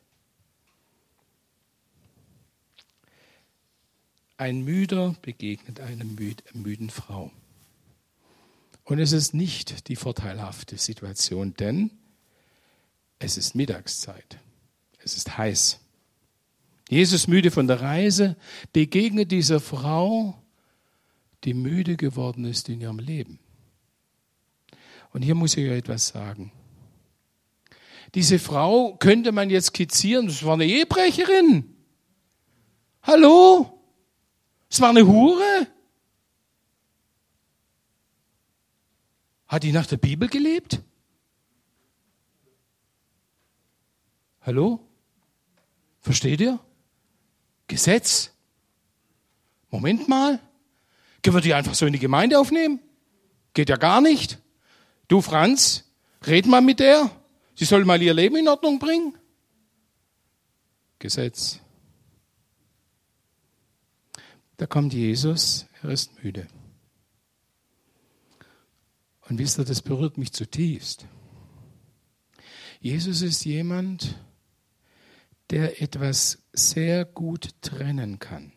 Ein 4.38 4.62
Müder 4.62 5.16
begegnet 5.22 5.80
einer 5.80 6.06
müden 6.54 6.90
Frau. 6.90 7.32
Und 8.92 9.00
es 9.00 9.14
ist 9.14 9.34
nicht 9.34 9.88
die 9.88 9.96
vorteilhafte 9.96 10.78
Situation, 10.78 11.54
denn 11.54 11.92
es 13.20 13.38
ist 13.38 13.56
Mittagszeit. 13.56 14.38
Es 15.02 15.16
ist 15.16 15.38
heiß. 15.38 15.80
Jesus 16.90 17.26
müde 17.26 17.52
von 17.52 17.68
der 17.68 17.80
Reise 17.80 18.36
begegnet 18.74 19.32
dieser 19.32 19.62
Frau 19.62 20.44
die 21.46 21.54
müde 21.54 21.96
geworden 21.96 22.44
ist 22.44 22.68
in 22.68 22.82
ihrem 22.82 23.00
Leben. 23.00 23.40
Und 25.14 25.22
hier 25.22 25.36
muss 25.36 25.56
ich 25.56 25.70
euch 25.70 25.78
etwas 25.78 26.10
sagen. 26.10 26.52
Diese 28.14 28.40
Frau 28.40 28.98
könnte 28.98 29.32
man 29.32 29.50
jetzt 29.50 29.68
skizzieren, 29.68 30.28
das 30.28 30.44
war 30.44 30.56
eine 30.56 30.66
Ehebrecherin. 30.66 31.78
Hallo? 33.04 33.82
Es 34.70 34.82
war 34.82 34.90
eine 34.90 35.08
Hure? 35.08 35.68
Hat 39.52 39.64
die 39.64 39.74
nach 39.74 39.86
der 39.86 39.98
Bibel 39.98 40.30
gelebt? 40.30 40.80
Hallo? 44.40 44.80
Versteht 46.00 46.40
ihr? 46.40 46.58
Gesetz? 47.68 48.32
Moment 49.70 50.08
mal. 50.08 50.40
Können 51.22 51.36
wir 51.36 51.42
die 51.42 51.54
einfach 51.54 51.76
so 51.76 51.86
in 51.86 51.92
die 51.92 52.00
Gemeinde 52.00 52.40
aufnehmen? 52.40 52.80
Geht 53.54 53.68
ja 53.68 53.76
gar 53.76 54.00
nicht. 54.00 54.40
Du, 55.10 55.20
Franz, 55.20 55.84
red 56.26 56.46
mal 56.46 56.62
mit 56.62 56.80
der. 56.80 57.12
Sie 57.54 57.66
soll 57.66 57.84
mal 57.84 58.02
ihr 58.02 58.14
Leben 58.14 58.38
in 58.38 58.48
Ordnung 58.48 58.80
bringen. 58.80 59.18
Gesetz. 60.98 61.60
Da 64.56 64.66
kommt 64.66 64.94
Jesus, 64.94 65.66
er 65.84 65.90
ist 65.90 66.24
müde. 66.24 66.48
Und 69.32 69.38
wisst 69.38 69.58
ihr, 69.60 69.64
das 69.64 69.82
berührt 69.82 70.18
mich 70.18 70.34
zutiefst. 70.34 71.06
Jesus 72.82 73.22
ist 73.22 73.46
jemand, 73.46 74.20
der 75.52 75.82
etwas 75.82 76.40
sehr 76.52 77.06
gut 77.06 77.52
trennen 77.62 78.20
kann. 78.20 78.52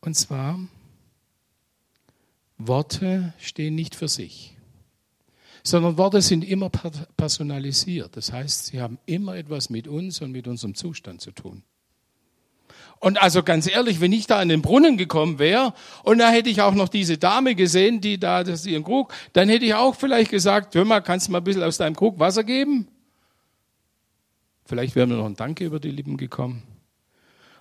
Und 0.00 0.16
zwar, 0.16 0.58
Worte 2.58 3.32
stehen 3.38 3.76
nicht 3.76 3.94
für 3.94 4.08
sich, 4.08 4.56
sondern 5.62 5.98
Worte 5.98 6.20
sind 6.20 6.42
immer 6.42 6.68
personalisiert. 6.68 8.16
Das 8.16 8.32
heißt, 8.32 8.66
sie 8.66 8.80
haben 8.80 8.98
immer 9.06 9.36
etwas 9.36 9.70
mit 9.70 9.86
uns 9.86 10.20
und 10.20 10.32
mit 10.32 10.48
unserem 10.48 10.74
Zustand 10.74 11.20
zu 11.20 11.30
tun. 11.30 11.62
Und 13.02 13.20
also 13.20 13.42
ganz 13.42 13.68
ehrlich, 13.68 14.00
wenn 14.00 14.12
ich 14.12 14.28
da 14.28 14.38
an 14.38 14.48
den 14.48 14.62
Brunnen 14.62 14.96
gekommen 14.96 15.40
wäre 15.40 15.74
und 16.04 16.18
da 16.18 16.30
hätte 16.30 16.48
ich 16.48 16.62
auch 16.62 16.72
noch 16.72 16.88
diese 16.88 17.18
Dame 17.18 17.56
gesehen, 17.56 18.00
die 18.00 18.16
da 18.16 18.44
das 18.44 18.64
ihren 18.64 18.84
Krug, 18.84 19.12
dann 19.32 19.48
hätte 19.48 19.64
ich 19.64 19.74
auch 19.74 19.96
vielleicht 19.96 20.30
gesagt, 20.30 20.76
hör 20.76 20.84
mal, 20.84 21.00
kannst 21.00 21.26
du 21.26 21.32
mal 21.32 21.38
ein 21.38 21.44
bisschen 21.44 21.64
aus 21.64 21.78
deinem 21.78 21.96
Krug 21.96 22.20
Wasser 22.20 22.44
geben? 22.44 22.86
Vielleicht 24.66 24.94
wäre 24.94 25.08
mir 25.08 25.16
noch 25.16 25.26
ein 25.26 25.34
Danke 25.34 25.64
über 25.64 25.80
die 25.80 25.90
Lippen 25.90 26.16
gekommen. 26.16 26.62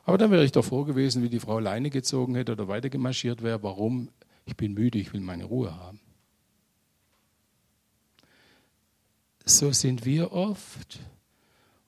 Aber 0.04 0.20
dann 0.20 0.30
wäre 0.30 0.46
ich 0.46 0.52
doch 0.52 0.64
froh 0.64 0.84
gewesen, 0.84 1.24
wie 1.24 1.30
die 1.30 1.40
Frau 1.40 1.58
Leine 1.58 1.90
gezogen 1.90 2.36
hätte 2.36 2.52
oder 2.52 2.68
weitergemarschiert 2.68 3.42
wäre. 3.42 3.64
Warum? 3.64 4.10
Ich 4.46 4.56
bin 4.56 4.76
müde, 4.76 5.00
ich 5.00 5.12
will 5.12 5.22
meine 5.22 5.46
Ruhe 5.46 5.76
haben. 5.76 6.00
So 9.44 9.72
sind 9.72 10.06
wir 10.06 10.34
oft 10.34 11.00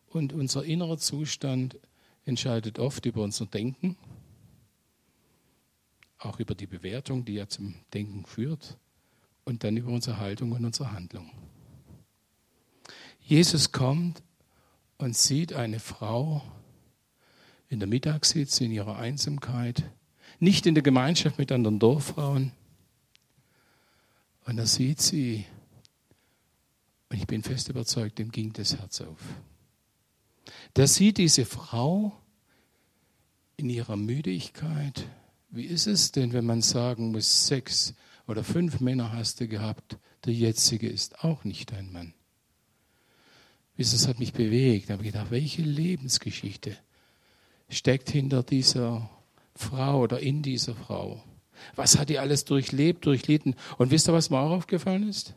und 0.10 0.33
unser 0.33 0.65
innerer 0.65 0.98
Zustand 0.98 1.77
entscheidet 2.25 2.80
oft 2.80 3.06
über 3.06 3.24
unser 3.24 3.46
Denken, 3.46 3.98
auch 6.18 6.39
über 6.39 6.56
die 6.56 6.68
Bewertung, 6.68 7.25
die 7.25 7.34
ja 7.34 7.48
zum 7.48 7.75
Denken 7.94 8.25
führt, 8.25 8.77
und 9.46 9.63
dann 9.63 9.75
über 9.75 9.92
unsere 9.92 10.18
Haltung 10.18 10.53
und 10.53 10.63
unsere 10.63 10.94
Handlung. 10.94 11.30
Jesus 13.20 13.72
kommt 13.72 14.24
und 14.98 15.18
sieht 15.18 15.53
eine 15.53 15.80
Frau, 15.80 16.42
in 17.74 17.80
der 17.80 17.88
Mittagshitze, 17.88 18.65
in 18.65 18.72
ihrer 18.72 18.98
Einsamkeit, 18.98 19.84
nicht 20.39 20.65
in 20.65 20.75
der 20.75 20.84
Gemeinschaft 20.84 21.39
mit 21.39 21.51
anderen 21.51 21.80
Dorffrauen. 21.80 22.51
Und 24.46 24.58
da 24.58 24.65
sieht 24.65 25.01
sie, 25.01 25.46
und 27.10 27.18
ich 27.18 27.25
bin 27.25 27.42
fest 27.42 27.70
überzeugt, 27.70 28.20
dem 28.20 28.32
ging 28.32 28.53
das 28.53 28.77
Herz 28.77 29.01
auf. 29.01 29.20
Da 30.74 30.88
sieht 30.88 31.18
diese 31.18 31.46
Frau 31.46 32.13
in 33.58 33.70
ihrer 33.70 33.96
Müdigkeit, 33.96 35.08
wie 35.50 35.65
ist 35.65 35.86
es 35.86 36.12
denn, 36.12 36.34
wenn 36.34 36.46
man 36.46 36.62
sagen 36.62 37.12
muss, 37.12 37.48
sechs 37.48 37.94
oder 38.27 38.44
fünf 38.44 38.80
Männer 38.80 39.13
hast 39.13 39.39
du 39.39 39.48
gehabt, 39.48 39.98
der 40.25 40.34
jetzige 40.34 40.89
ist 40.89 41.24
auch 41.24 41.44
nicht 41.44 41.72
dein 41.72 41.92
Mann. 41.92 42.13
Das 43.77 44.08
hat 44.08 44.20
mich 44.20 44.34
bewegt. 44.34 44.89
Da 44.89 44.94
habe 44.94 45.03
ich 45.03 45.12
gedacht, 45.12 45.32
welche 45.32 45.62
Lebensgeschichte 45.62 46.77
steckt 47.70 48.10
hinter 48.10 48.44
dieser 48.44 49.10
Frau 49.56 50.01
oder 50.01 50.20
in 50.20 50.42
dieser 50.42 50.75
Frau? 50.75 51.24
Was 51.75 51.98
hat 51.98 52.10
die 52.10 52.20
alles 52.20 52.46
durchlebt, 52.46 53.06
durchlitten? 53.06 53.56
Und 53.77 53.92
wisst 53.92 54.10
ihr, 54.10 54.13
was 54.13 54.30
mir 54.30 54.39
auch 54.39 54.51
aufgefallen 54.51 55.08
ist? 55.08 55.36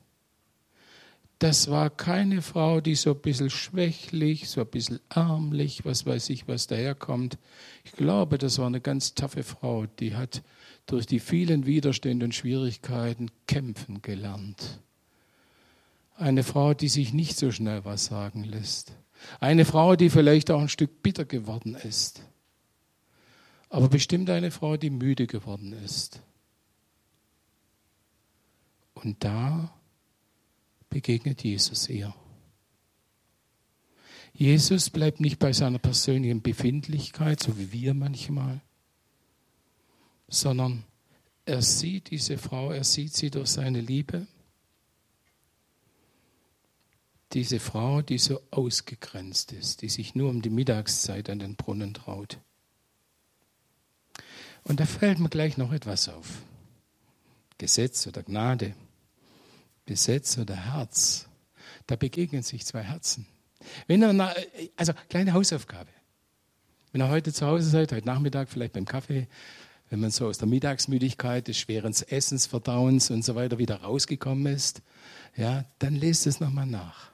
Das 1.39 1.71
war 1.71 1.91
keine 1.91 2.41
Frau, 2.41 2.81
die 2.81 2.95
so 2.95 3.11
ein 3.11 3.21
bisschen 3.21 3.51
schwächlich, 3.51 4.49
so 4.49 4.63
ein 4.63 4.67
bisschen 4.69 5.01
ärmlich, 5.11 5.85
was 5.85 6.07
weiß 6.07 6.31
ich, 6.31 6.49
was 6.49 6.67
daherkommt. 6.67 7.37
Ich 7.85 7.93
glaube, 7.93 8.39
das 8.39 8.59
war 8.59 8.67
eine 8.67 8.81
ganz 8.81 9.15
taffe 9.15 9.43
Frau, 9.43 9.85
die 9.87 10.17
hat 10.17 10.43
durch 10.87 11.05
die 11.05 11.21
vielen 11.21 11.67
Widerstände 11.67 12.25
und 12.25 12.35
Schwierigkeiten 12.35 13.31
kämpfen 13.47 14.01
gelernt. 14.01 14.81
Eine 16.17 16.43
Frau, 16.43 16.73
die 16.73 16.89
sich 16.89 17.13
nicht 17.13 17.37
so 17.37 17.51
schnell 17.53 17.85
was 17.85 18.07
sagen 18.07 18.43
lässt. 18.45 18.95
Eine 19.39 19.67
Frau, 19.67 19.97
die 19.97 20.09
vielleicht 20.09 20.51
auch 20.51 20.61
ein 20.61 20.71
Stück 20.71 21.03
bitter 21.03 21.27
geworden 21.27 21.75
ist. 21.75 22.23
Aber 23.69 23.89
bestimmt 23.89 24.31
eine 24.31 24.51
Frau, 24.51 24.79
die 24.79 24.91
müde 24.91 25.27
geworden 25.27 25.75
ist. 25.85 26.23
Und 28.95 29.23
da 29.23 29.76
begegnet 30.97 31.45
Jesus 31.45 31.91
ihr. 31.91 32.15
Jesus 34.33 34.89
bleibt 34.89 35.21
nicht 35.21 35.39
bei 35.39 35.53
seiner 35.53 35.79
persönlichen 35.79 36.41
Befindlichkeit, 36.41 37.39
so 37.39 37.59
wie 37.59 37.71
wir 37.71 37.93
manchmal, 37.93 38.63
sondern 40.27 40.85
er 41.45 41.61
sieht 41.61 42.11
diese 42.11 42.39
Frau, 42.39 42.71
er 42.71 42.83
sieht 42.83 43.13
sie 43.13 43.31
durch 43.31 43.49
seine 43.51 43.83
Liebe. 43.83 44.27
Diese 47.35 47.61
Frau, 47.61 48.01
die 48.01 48.17
so 48.17 48.41
ausgegrenzt 48.51 49.53
ist, 49.53 49.83
die 49.83 49.91
sich 49.91 50.15
nur 50.15 50.31
um 50.31 50.41
die 50.41 50.49
Mittagszeit 50.49 51.29
an 51.29 51.41
den 51.41 51.57
Brunnen 51.57 51.93
traut. 51.93 52.39
Und 54.65 54.81
da 54.81 54.87
fällt 54.87 55.19
mir 55.19 55.29
gleich 55.29 55.59
noch 55.59 55.75
etwas 55.75 56.09
auf. 56.09 56.41
Gesetz 57.59 58.07
oder 58.07 58.23
Gnade, 58.23 58.75
Gesetz 59.87 60.37
oder 60.39 60.55
Herz. 60.57 61.27
Da 61.87 61.97
begegnen 61.97 62.43
sich 62.43 62.67
zwei 62.67 62.83
Herzen. 62.83 63.27
Wenn 63.87 64.03
er, 64.03 64.35
also 64.77 64.93
kleine 65.09 65.33
Hausaufgabe. 65.33 65.91
Wenn 66.93 67.03
ihr 67.03 67.09
heute 67.09 67.33
zu 67.33 67.47
Hause 67.47 67.69
seid, 67.69 67.93
heute 67.93 68.07
Nachmittag 68.07 68.49
vielleicht 68.49 68.73
beim 68.73 68.85
Kaffee, 68.85 69.29
wenn 69.91 70.01
man 70.01 70.11
so 70.11 70.27
aus 70.27 70.39
der 70.39 70.49
Mittagsmüdigkeit, 70.49 71.47
des 71.47 71.59
schweren 71.59 71.95
Essens, 72.09 72.47
Verdauens 72.47 73.11
und 73.11 73.25
so 73.25 73.35
weiter 73.35 73.59
wieder 73.59 73.83
rausgekommen 73.83 74.53
ist, 74.53 74.83
ja, 75.37 75.65
dann 75.79 75.95
lest 75.95 76.27
es 76.27 76.41
nochmal 76.41 76.67
nach. 76.67 77.11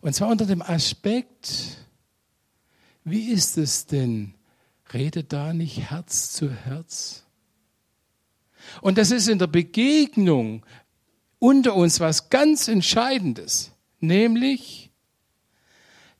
Und 0.00 0.14
zwar 0.14 0.28
unter 0.28 0.46
dem 0.46 0.62
Aspekt, 0.62 1.76
wie 3.04 3.30
ist 3.30 3.58
es 3.58 3.86
denn? 3.86 4.34
Redet 4.92 5.32
da 5.32 5.52
nicht 5.52 5.90
Herz 5.90 6.32
zu 6.32 6.50
Herz? 6.50 7.24
Und 8.80 8.98
das 8.98 9.10
ist 9.10 9.28
in 9.28 9.38
der 9.38 9.46
Begegnung 9.46 10.64
unter 11.40 11.74
uns 11.74 11.98
was 11.98 12.30
ganz 12.30 12.68
Entscheidendes, 12.68 13.72
nämlich, 13.98 14.90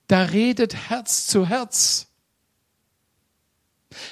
da 0.08 0.22
redet 0.24 0.74
Herz 0.90 1.28
zu 1.28 1.48
Herz. 1.48 2.08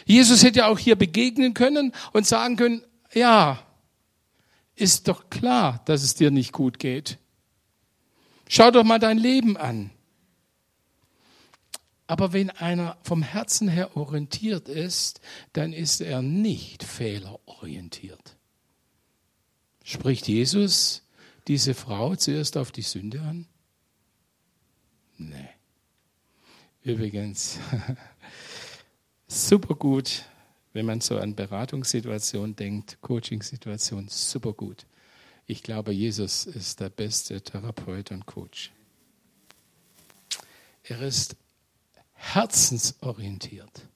Jesus 0.05 0.45
hätte 0.45 0.61
ja 0.61 0.67
auch 0.69 0.79
hier 0.79 0.95
begegnen 0.95 1.55
können 1.55 1.93
und 2.13 2.27
sagen 2.27 2.57
können, 2.57 2.85
ja, 3.13 3.59
ist 4.77 5.09
doch 5.09 5.29
klar, 5.31 5.83
dass 5.87 6.03
es 6.03 6.15
dir 6.15 6.31
nicht 6.31 6.53
gut 6.53 6.79
geht. 6.79 7.19
Schau 8.49 8.71
doch 8.71 8.85
mal 8.85 8.99
dein 8.99 9.19
Leben 9.19 9.57
an. 9.57 9.91
Aber 12.07 12.33
wenn 12.33 12.51
einer 12.51 12.97
vom 13.03 13.23
Herzen 13.23 13.69
her 13.69 13.97
orientiert 13.97 14.69
ist, 14.69 15.21
dann 15.53 15.73
ist 15.73 16.01
er 16.01 16.23
nicht 16.23 16.83
fehlerorientiert. 16.83 18.38
Spricht 19.89 20.29
Jesus 20.29 21.01
diese 21.47 21.73
Frau 21.73 22.15
zuerst 22.15 22.59
auf 22.59 22.71
die 22.73 22.83
Sünde 22.83 23.23
an? 23.23 23.47
Nee. 25.17 25.49
Übrigens, 26.83 27.59
super 29.29 29.75
gut, 29.75 30.27
wenn 30.75 30.85
man 30.85 31.01
so 31.01 31.17
an 31.17 31.35
Beratungssituationen 31.35 32.55
denkt, 32.55 32.99
Coachingsituationen, 33.01 34.09
super 34.11 34.53
gut. 34.53 34.85
Ich 35.47 35.63
glaube, 35.63 35.93
Jesus 35.93 36.45
ist 36.45 36.81
der 36.81 36.91
beste 36.91 37.41
Therapeut 37.41 38.11
und 38.11 38.27
Coach. 38.27 38.71
Er 40.83 41.01
ist 41.01 41.35
herzensorientiert. 42.13 43.89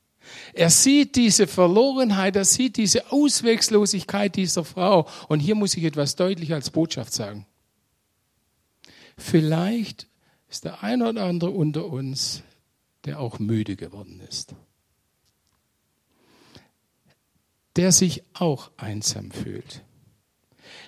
Er 0.54 0.70
sieht 0.70 1.16
diese 1.16 1.46
Verlorenheit, 1.46 2.36
er 2.36 2.44
sieht 2.44 2.76
diese 2.76 3.10
Ausweglosigkeit 3.10 4.36
dieser 4.36 4.64
Frau. 4.64 5.08
Und 5.28 5.40
hier 5.40 5.54
muss 5.54 5.76
ich 5.76 5.84
etwas 5.84 6.16
deutlich 6.16 6.52
als 6.52 6.70
Botschaft 6.70 7.12
sagen. 7.12 7.46
Vielleicht 9.16 10.08
ist 10.48 10.64
der 10.64 10.82
ein 10.82 11.02
oder 11.02 11.24
andere 11.24 11.50
unter 11.50 11.86
uns, 11.86 12.42
der 13.04 13.20
auch 13.20 13.38
müde 13.38 13.76
geworden 13.76 14.20
ist. 14.28 14.54
Der 17.76 17.92
sich 17.92 18.22
auch 18.34 18.70
einsam 18.76 19.30
fühlt. 19.30 19.82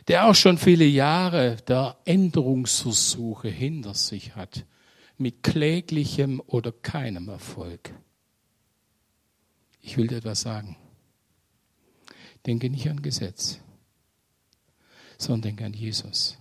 Der 0.08 0.26
auch 0.26 0.34
schon 0.34 0.58
viele 0.58 0.84
Jahre 0.84 1.56
der 1.68 1.96
Änderungsversuche 2.04 3.48
hinter 3.48 3.94
sich 3.94 4.36
hat, 4.36 4.66
mit 5.16 5.42
kläglichem 5.42 6.40
oder 6.40 6.72
keinem 6.72 7.28
Erfolg. 7.28 7.94
Ich 9.84 9.96
will 9.96 10.06
dir 10.06 10.16
etwas 10.16 10.40
sagen. 10.40 10.76
Denke 12.46 12.70
nicht 12.70 12.88
an 12.88 13.02
Gesetz, 13.02 13.58
sondern 15.18 15.42
denke 15.42 15.64
an 15.64 15.72
Jesus 15.72 16.36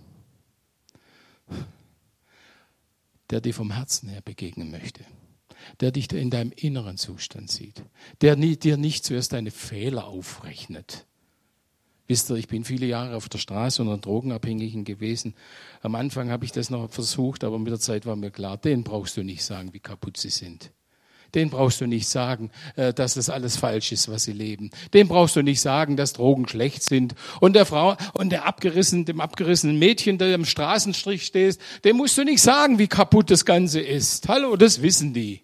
der 3.34 3.42
dir 3.42 3.54
vom 3.56 3.72
Herzen 3.72 4.10
her 4.10 4.22
begegnen 4.22 4.70
möchte, 4.70 5.04
der 5.80 5.92
dich 5.92 6.12
in 6.12 6.30
deinem 6.30 6.52
inneren 6.56 6.98
Zustand 6.98 7.50
sieht, 7.50 7.84
der 8.22 8.36
dir 8.36 8.78
nicht 8.78 9.06
zuerst 9.06 9.34
deine 9.34 9.50
Fehler 9.50 10.06
aufrechnet. 10.06 11.08
Wisst 12.06 12.30
ihr, 12.30 12.36
ich 12.36 12.48
bin 12.48 12.64
viele 12.64 12.86
Jahre 12.86 13.16
auf 13.16 13.30
der 13.30 13.40
Straße 13.40 13.82
unter 13.82 13.98
Drogenabhängigen 13.98 14.84
gewesen. 14.84 15.34
Am 15.82 15.96
Anfang 15.96 16.30
habe 16.30 16.46
ich 16.46 16.52
das 16.52 16.70
noch 16.70 16.92
versucht, 16.92 17.44
aber 17.44 17.58
mit 17.58 17.72
der 17.72 17.80
Zeit 17.80 18.06
war 18.06 18.16
mir 18.16 18.30
klar, 18.30 18.58
den 18.58 18.84
brauchst 18.84 19.18
du 19.18 19.24
nicht 19.24 19.44
sagen, 19.44 19.74
wie 19.74 19.80
kaputt 19.80 20.18
sie 20.18 20.30
sind. 20.30 20.72
Den 21.36 21.50
brauchst 21.50 21.82
du 21.82 21.88
nicht 21.88 22.08
sagen, 22.08 22.52
äh, 22.76 22.94
dass 22.94 23.16
das 23.16 23.30
alles 23.30 23.58
falsch 23.58 23.92
ist, 23.92 24.10
was 24.10 24.24
sie 24.24 24.34
leben. 24.34 24.70
Den 24.94 25.08
brauchst 25.08 25.36
du 25.36 25.42
nicht 25.42 25.62
sagen, 25.62 25.98
dass 25.98 26.14
Drogen 26.14 26.48
schlecht 26.48 26.84
sind. 26.84 27.16
Und 27.40 27.54
der 27.54 27.66
Frau 27.66 27.96
und 28.14 28.30
der 28.32 28.46
abgerissenen, 28.46 29.06
dem 29.06 29.20
abgerissenen 29.20 29.80
Mädchen, 29.80 30.18
der 30.18 30.36
am 30.36 30.46
Straßenstrich 30.46 31.26
steht, 31.26 31.58
dem 31.84 31.98
musst 31.98 32.18
du 32.18 32.24
nicht 32.24 32.42
sagen, 32.42 32.78
wie 32.80 32.88
kaputt 32.88 33.32
das 33.32 33.46
Ganze 33.46 33.80
ist. 33.80 34.28
Hallo, 34.30 34.56
das 34.56 34.82
wissen 34.82 35.14
die. 35.14 35.42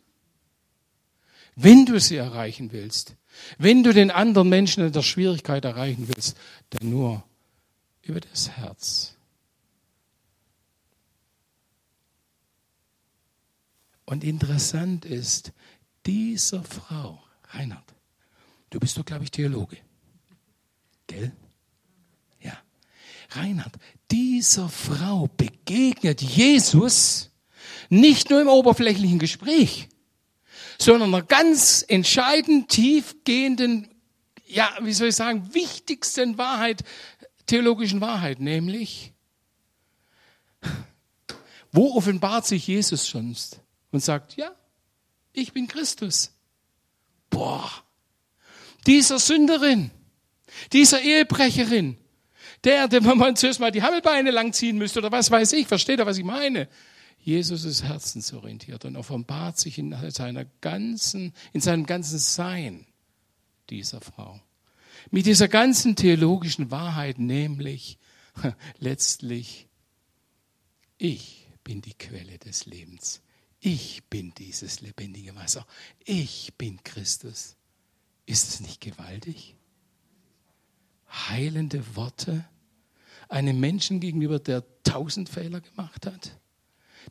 Wenn 1.56 1.86
du 1.86 2.00
sie 2.00 2.16
erreichen 2.16 2.72
willst, 2.72 3.16
wenn 3.58 3.84
du 3.84 3.94
den 3.94 4.12
anderen 4.12 4.50
Menschen 4.50 4.86
in 4.86 4.92
der 4.92 5.02
Schwierigkeit 5.02 5.66
erreichen 5.66 6.08
willst, 6.08 6.38
dann 6.70 6.90
nur 6.90 7.24
über 8.02 8.20
das 8.20 8.50
Herz. 8.52 9.16
Und 14.06 14.24
interessant 14.24 15.06
ist, 15.06 15.52
dieser 16.06 16.64
Frau, 16.64 17.22
Reinhard, 17.50 17.96
du 18.70 18.80
bist 18.80 18.98
doch, 18.98 19.06
glaube 19.06 19.24
ich, 19.24 19.32
Theologe. 19.32 19.78
Gell? 21.08 21.32
Ja. 22.42 22.58
Reinhard, 23.32 23.74
dieser 24.12 24.70
Frau 24.70 25.28
begegnet 25.38 26.22
Jesus 26.22 27.32
nicht 27.90 28.30
nur 28.30 28.42
im 28.42 28.48
oberflächlichen 28.48 29.20
Gespräch, 29.20 29.90
sondern 30.80 31.14
einer 31.14 31.24
ganz 31.24 31.84
entscheidend 31.88 32.70
tiefgehenden, 32.70 33.90
ja, 34.46 34.70
wie 34.82 34.94
soll 34.94 35.10
ich 35.10 35.16
sagen, 35.16 35.54
wichtigsten 35.54 36.38
Wahrheit, 36.38 36.84
theologischen 37.46 38.02
Wahrheit, 38.02 38.40
nämlich, 38.40 39.14
wo 41.72 41.96
offenbart 41.96 42.46
sich 42.46 42.68
Jesus 42.68 43.06
sonst 43.06 43.60
und 43.92 44.04
sagt, 44.04 44.36
ja, 44.38 44.56
ich 45.40 45.54
bin 45.54 45.68
Christus. 45.68 46.32
Boah, 47.30 47.70
dieser 48.86 49.20
Sünderin, 49.20 49.92
dieser 50.74 51.02
Ehebrecherin, 51.02 51.98
der, 52.64 52.88
dem 52.88 53.04
man 53.06 53.36
zuerst 53.36 53.60
mal 53.60 53.72
die 53.72 53.84
Hammelbeine 53.84 54.32
langziehen 54.32 54.78
müsste 54.78 55.00
oder 55.00 55.12
was 55.12 55.32
weiß 55.32 55.54
ich, 55.54 55.68
versteht 55.68 56.00
ihr, 56.00 56.06
was 56.06 56.18
ich 56.18 56.24
meine? 56.24 56.68
Jesus 57.22 57.66
ist 57.66 57.84
herzensorientiert 57.84 58.86
und 58.86 58.96
offenbart 58.96 59.58
sich 59.58 59.78
in 59.78 59.96
seiner 60.12 60.46
ganzen, 60.62 61.34
in 61.54 61.62
seinem 61.62 61.86
ganzen 61.86 62.18
Sein 62.18 62.86
dieser 63.70 64.02
Frau. 64.02 64.42
Mit 65.12 65.26
dieser 65.26 65.48
ganzen 65.48 65.96
theologischen 65.96 66.72
Wahrheit, 66.72 67.20
nämlich 67.20 67.98
letztlich, 68.80 69.68
ich 70.98 71.48
bin 71.64 71.82
die 71.82 71.94
Quelle 71.94 72.38
des 72.38 72.66
Lebens. 72.66 73.22
Ich 73.60 74.04
bin 74.06 74.34
dieses 74.36 74.82
lebendige 74.82 75.36
Wasser. 75.36 75.66
Ich 76.06 76.54
bin 76.58 76.82
Christus. 76.84 77.56
Ist 78.26 78.48
es 78.48 78.60
nicht 78.62 78.80
gewaltig? 78.80 79.56
Heilende 81.12 81.96
Worte 81.96 82.46
einem 83.30 83.60
Menschen 83.60 84.00
gegenüber, 84.00 84.40
der 84.40 84.64
tausend 84.84 85.30
Fehler 85.30 85.62
gemacht 85.62 86.06
hat, 86.06 86.38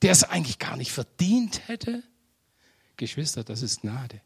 der 0.02 0.10
es 0.10 0.24
eigentlich 0.24 0.58
gar 0.58 0.76
nicht 0.76 0.92
verdient 0.92 1.68
hätte. 1.68 2.02
Geschwister, 2.96 3.44
das 3.44 3.62
ist 3.62 3.82
Gnade. 3.82 4.20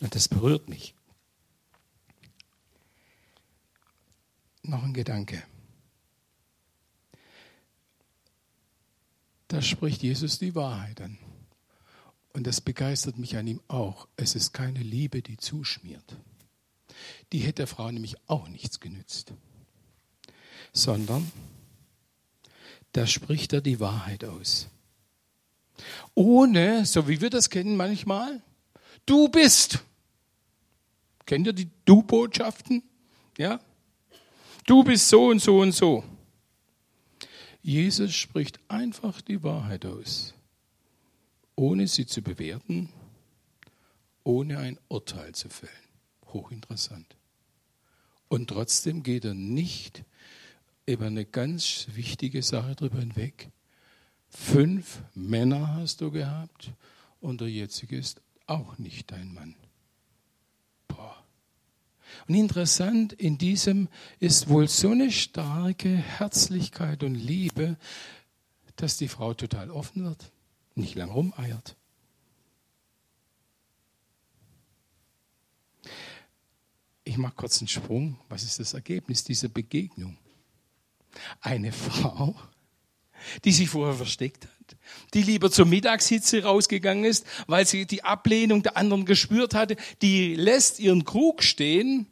Und 0.00 0.14
das 0.14 0.28
berührt 0.28 0.68
mich. 0.68 0.94
Noch 4.62 4.82
ein 4.82 4.94
Gedanke. 4.94 5.42
Da 9.50 9.60
spricht 9.62 10.04
Jesus 10.04 10.38
die 10.38 10.54
Wahrheit 10.54 11.00
an. 11.00 11.18
Und 12.32 12.46
das 12.46 12.60
begeistert 12.60 13.18
mich 13.18 13.36
an 13.36 13.48
ihm 13.48 13.60
auch. 13.66 14.06
Es 14.14 14.36
ist 14.36 14.52
keine 14.52 14.78
Liebe, 14.78 15.22
die 15.22 15.38
zuschmiert. 15.38 16.16
Die 17.32 17.40
hätte 17.40 17.54
der 17.54 17.66
Frau 17.66 17.90
nämlich 17.90 18.14
auch 18.28 18.46
nichts 18.46 18.78
genützt. 18.78 19.34
Sondern 20.72 21.32
da 22.92 23.08
spricht 23.08 23.52
er 23.52 23.60
die 23.60 23.80
Wahrheit 23.80 24.24
aus. 24.24 24.68
Ohne, 26.14 26.86
so 26.86 27.08
wie 27.08 27.20
wir 27.20 27.30
das 27.30 27.50
kennen 27.50 27.76
manchmal, 27.76 28.40
du 29.04 29.28
bist. 29.28 29.80
Kennt 31.26 31.48
ihr 31.48 31.54
die 31.54 31.70
Du-Botschaften? 31.86 32.84
Ja? 33.36 33.58
Du 34.64 34.84
bist 34.84 35.08
so 35.08 35.26
und 35.26 35.42
so 35.42 35.58
und 35.58 35.72
so. 35.72 36.04
Jesus 37.62 38.14
spricht 38.14 38.58
einfach 38.68 39.20
die 39.20 39.42
Wahrheit 39.42 39.84
aus, 39.84 40.34
ohne 41.56 41.86
sie 41.86 42.06
zu 42.06 42.22
bewerten, 42.22 42.88
ohne 44.24 44.58
ein 44.58 44.78
Urteil 44.88 45.34
zu 45.34 45.48
fällen. 45.48 45.72
Hochinteressant. 46.26 47.16
Und 48.28 48.48
trotzdem 48.48 49.02
geht 49.02 49.24
er 49.24 49.34
nicht 49.34 50.04
über 50.86 51.06
eine 51.06 51.24
ganz 51.24 51.88
wichtige 51.92 52.42
Sache 52.42 52.76
drüber 52.76 53.00
hinweg. 53.00 53.50
Fünf 54.28 55.02
Männer 55.14 55.74
hast 55.74 56.00
du 56.00 56.10
gehabt 56.10 56.72
und 57.20 57.40
der 57.40 57.48
jetzige 57.48 57.98
ist 57.98 58.22
auch 58.46 58.78
nicht 58.78 59.10
dein 59.10 59.34
Mann. 59.34 59.56
Und 62.28 62.34
interessant, 62.34 63.12
in 63.12 63.38
diesem 63.38 63.88
ist 64.18 64.48
wohl 64.48 64.68
so 64.68 64.90
eine 64.90 65.10
starke 65.10 65.88
Herzlichkeit 65.88 67.02
und 67.02 67.14
Liebe, 67.14 67.76
dass 68.76 68.96
die 68.96 69.08
Frau 69.08 69.34
total 69.34 69.70
offen 69.70 70.04
wird, 70.04 70.32
nicht 70.74 70.94
lang 70.94 71.10
rumeiert. 71.10 71.76
Ich 77.04 77.18
mache 77.18 77.34
kurz 77.34 77.60
einen 77.60 77.68
Sprung. 77.68 78.18
Was 78.28 78.44
ist 78.44 78.60
das 78.60 78.74
Ergebnis 78.74 79.24
dieser 79.24 79.48
Begegnung? 79.48 80.16
Eine 81.40 81.72
Frau, 81.72 82.36
die 83.44 83.52
sich 83.52 83.68
vorher 83.68 83.96
versteckt 83.96 84.44
hat, 84.44 84.52
die 85.14 85.22
lieber 85.22 85.50
zur 85.50 85.66
Mittagshitze 85.66 86.42
rausgegangen 86.42 87.04
ist, 87.04 87.26
weil 87.46 87.66
sie 87.66 87.86
die 87.86 88.04
Ablehnung 88.04 88.62
der 88.62 88.76
anderen 88.76 89.04
gespürt 89.04 89.54
hatte, 89.54 89.76
die 90.02 90.34
lässt 90.34 90.80
ihren 90.80 91.04
Krug 91.04 91.42
stehen 91.42 92.06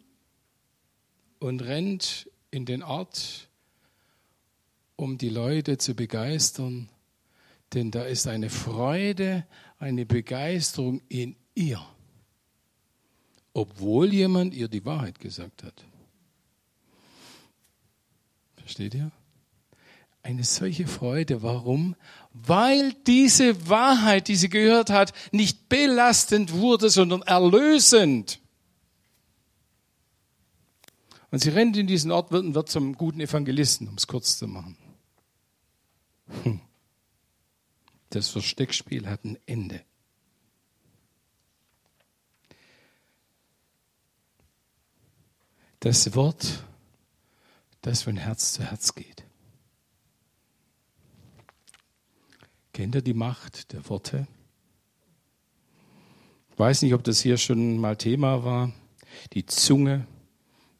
und 1.38 1.62
rennt 1.62 2.30
in 2.50 2.64
den 2.64 2.82
Ort, 2.82 3.48
um 4.96 5.18
die 5.18 5.28
Leute 5.28 5.78
zu 5.78 5.94
begeistern, 5.94 6.88
denn 7.74 7.90
da 7.90 8.04
ist 8.04 8.26
eine 8.26 8.50
Freude, 8.50 9.46
eine 9.78 10.06
Begeisterung 10.06 11.02
in 11.08 11.36
ihr, 11.54 11.80
obwohl 13.52 14.12
jemand 14.12 14.54
ihr 14.54 14.68
die 14.68 14.84
Wahrheit 14.84 15.20
gesagt 15.20 15.62
hat. 15.62 15.84
Versteht 18.56 18.94
ihr? 18.94 19.10
Eine 20.22 20.44
solche 20.44 20.86
Freude. 20.86 21.42
Warum? 21.42 21.96
Weil 22.32 22.92
diese 23.06 23.68
Wahrheit, 23.68 24.28
die 24.28 24.36
sie 24.36 24.48
gehört 24.48 24.90
hat, 24.90 25.12
nicht 25.32 25.68
belastend 25.68 26.52
wurde, 26.52 26.90
sondern 26.90 27.22
erlösend. 27.22 28.40
Und 31.30 31.40
sie 31.40 31.50
rennt 31.50 31.76
in 31.76 31.86
diesen 31.86 32.10
Ort 32.10 32.32
und 32.32 32.54
wird 32.54 32.68
zum 32.68 32.94
guten 32.94 33.20
Evangelisten, 33.20 33.88
um 33.88 33.94
es 33.94 34.06
kurz 34.06 34.38
zu 34.38 34.46
machen. 34.46 34.76
Hm. 36.42 36.60
Das 38.10 38.28
Versteckspiel 38.28 39.06
hat 39.06 39.24
ein 39.24 39.38
Ende. 39.46 39.82
Das 45.80 46.14
Wort, 46.14 46.64
das 47.82 48.02
von 48.02 48.16
Herz 48.16 48.54
zu 48.54 48.64
Herz 48.64 48.94
geht. 48.94 49.27
Kennt 52.78 52.94
ihr 52.94 53.02
die 53.02 53.12
Macht 53.12 53.72
der 53.72 53.88
Worte? 53.88 54.28
Ich 56.52 56.58
weiß 56.60 56.82
nicht, 56.82 56.94
ob 56.94 57.02
das 57.02 57.18
hier 57.20 57.36
schon 57.36 57.76
mal 57.76 57.96
Thema 57.96 58.44
war. 58.44 58.72
Die 59.32 59.44
Zunge 59.46 60.06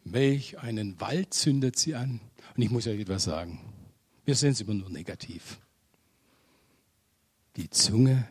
Welch 0.05 0.61
einen 0.61 1.01
Wald 1.01 1.35
zündet 1.35 1.77
sie 1.77 1.97
an. 1.97 2.21
Und 2.57 2.63
ich 2.63 2.71
muss 2.71 2.87
euch 2.87 3.01
etwas 3.01 3.25
sagen. 3.25 3.59
Wir 4.25 4.37
sehen 4.37 4.53
es 4.53 4.61
immer 4.61 4.75
nur 4.75 4.91
negativ. 4.91 5.59
Die 7.57 7.69
Zunge, 7.69 8.29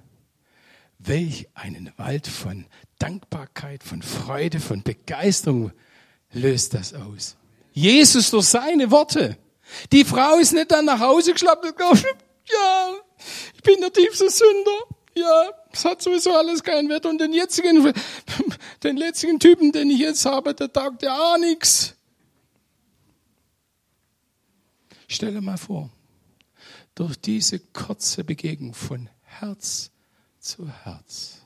welch 0.97 1.49
einen 1.53 1.91
Wald 1.97 2.25
von 2.25 2.67
Dankbarkeit, 2.99 3.83
von 3.83 4.01
Freude, 4.01 4.61
von 4.61 4.81
Begeisterung 4.81 5.73
löst 6.31 6.73
das 6.73 6.93
aus. 6.93 7.35
Jesus 7.73 8.31
durch 8.31 8.45
seine 8.45 8.91
Worte. 8.91 9.37
Die 9.91 10.05
Frau 10.05 10.37
ist 10.37 10.53
nicht 10.53 10.71
dann 10.71 10.85
nach 10.85 11.01
Hause 11.01 11.33
geschlappt 11.33 11.65
und 11.65 11.75
gesagt, 11.75 12.23
ja, 12.49 12.93
ich 13.55 13.61
bin 13.63 13.81
der 13.81 13.91
tiefste 13.91 14.29
Sünder 14.29 14.97
ja, 15.17 15.51
es 15.71 15.83
hat 15.83 16.01
sowieso 16.01 16.31
alles 16.31 16.63
keinen 16.63 16.89
Wert. 16.89 17.05
Und 17.05 17.19
den 17.19 17.33
jetzigen, 17.33 17.91
den 18.83 18.97
letzten 18.97 19.39
Typen, 19.39 19.71
den 19.71 19.89
ich 19.89 19.99
jetzt 19.99 20.25
habe, 20.25 20.53
der 20.53 20.71
taugt 20.71 21.01
ja 21.01 21.17
auch 21.17 21.37
nichts. 21.37 21.95
Stell 25.07 25.33
dir 25.33 25.41
mal 25.41 25.57
vor, 25.57 25.89
durch 26.93 27.15
diese 27.15 27.59
kurze 27.59 28.23
Begegnung 28.23 28.73
von 28.73 29.09
Herz 29.21 29.91
zu 30.39 30.69
Herz, 30.69 31.41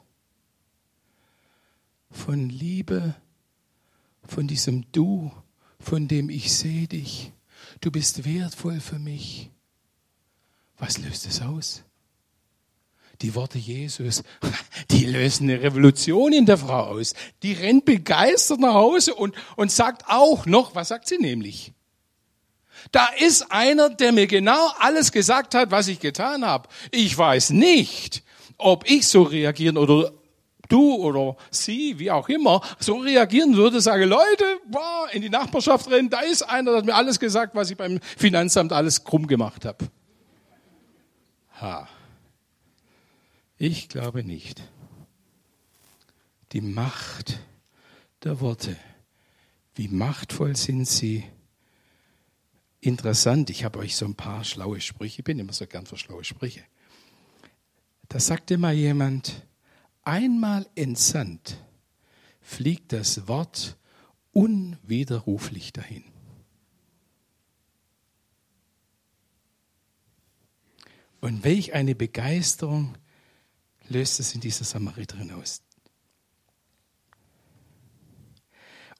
von 2.10 2.49
Liebe, 2.49 3.15
von 4.23 4.47
diesem 4.47 4.91
Du, 4.91 5.31
von 5.79 6.07
dem 6.07 6.29
ich 6.29 6.51
sehe 6.51 6.88
dich, 6.88 7.31
du 7.81 7.91
bist 7.91 8.25
wertvoll 8.25 8.79
für 8.79 8.99
mich. 8.99 9.51
Was 10.82 10.98
löst 10.98 11.26
es 11.26 11.41
aus? 11.41 11.84
die 13.22 13.36
Worte 13.36 13.58
Jesus, 13.58 14.24
die 14.91 15.06
lösen 15.06 15.50
eine 15.50 15.62
Revolution 15.62 16.34
in 16.34 16.46
der 16.46 16.58
Frau 16.58 16.86
aus. 16.86 17.13
Die 17.44 17.54
rennt 17.54 17.86
begeistert 17.86 18.60
nach 18.60 18.74
Hause 18.74 19.13
und, 19.13 19.36
und 19.56 19.72
sagt 19.72 20.04
auch 20.08 20.46
noch, 20.46 20.76
was 20.76 20.89
sagt 20.89 21.08
sie 21.08 21.17
nämlich? 21.17 21.74
Da 22.91 23.10
ist 23.20 23.52
einer, 23.52 23.89
der 23.89 24.12
mir 24.12 24.28
genau 24.28 24.72
alles 24.80 25.12
gesagt 25.12 25.54
hat, 25.54 25.72
was 25.72 25.88
ich 25.88 26.00
getan 26.00 26.46
habe. 26.46 26.67
Ich 26.89 27.15
weiß 27.15 27.52
nicht, 27.52 28.24
ob 28.58 28.89
ich 28.89 29.08
so 29.08 29.22
reagieren 29.22 29.78
oder 29.78 30.12
du 30.67 30.96
oder 30.96 31.36
sie, 31.52 32.00
wie 32.00 32.10
auch 32.10 32.28
immer, 32.28 32.62
so 32.80 32.98
reagieren 32.98 33.56
würde, 33.56 33.82
sage, 33.82 34.06
Leute, 34.06 34.46
boah, 34.67 35.08
in 35.12 35.22
die 35.22 35.30
Nachbarschaft 35.30 35.91
rennen, 35.91 36.10
da 36.10 36.22
ist 36.22 36.41
einer, 36.44 36.72
der 36.72 36.78
hat 36.80 36.86
mir 36.86 36.96
alles 36.96 37.20
gesagt, 37.20 37.54
was 37.54 37.70
ich 37.70 37.78
beim 37.78 38.00
Finanzamt 38.17 38.74
alles 38.74 39.04
krumm 39.04 39.28
gemacht 39.28 39.65
habe. 39.65 39.86
Ha. 41.62 41.88
Ich 43.58 43.88
glaube 43.88 44.24
nicht. 44.24 44.67
Die 46.54 46.62
Macht 46.62 47.39
der 48.24 48.39
Worte. 48.39 48.76
Wie 49.76 49.88
machtvoll 49.88 50.56
sind 50.56 50.86
sie? 50.86 51.24
Interessant, 52.80 53.52
ich 53.52 53.63
habe 53.63 53.78
euch 53.78 53.95
so 53.95 54.06
ein 54.06 54.15
paar 54.15 54.43
schlaue 54.43 54.82
Sprüche, 54.82 55.19
ich 55.19 55.24
bin 55.24 55.38
immer 55.38 55.54
so 55.54 55.67
gern 55.67 55.86
für 55.86 55.97
schlaue 55.97 56.24
Sprüche. 56.24 56.63
Da 58.10 58.19
sagte 58.19 58.58
mal 58.58 58.74
jemand, 58.74 59.45
einmal 60.02 60.67
entsandt 60.74 61.58
fliegt 62.41 62.91
das 62.91 63.28
Wort 63.28 63.78
unwiderruflich 64.32 65.74
dahin. 65.74 66.11
Und 71.21 71.43
welch 71.43 71.73
eine 71.73 71.95
Begeisterung 71.95 72.97
löst 73.88 74.19
es 74.19 74.34
in 74.34 74.41
dieser 74.41 74.65
Samariterin 74.65 75.31
aus. 75.31 75.62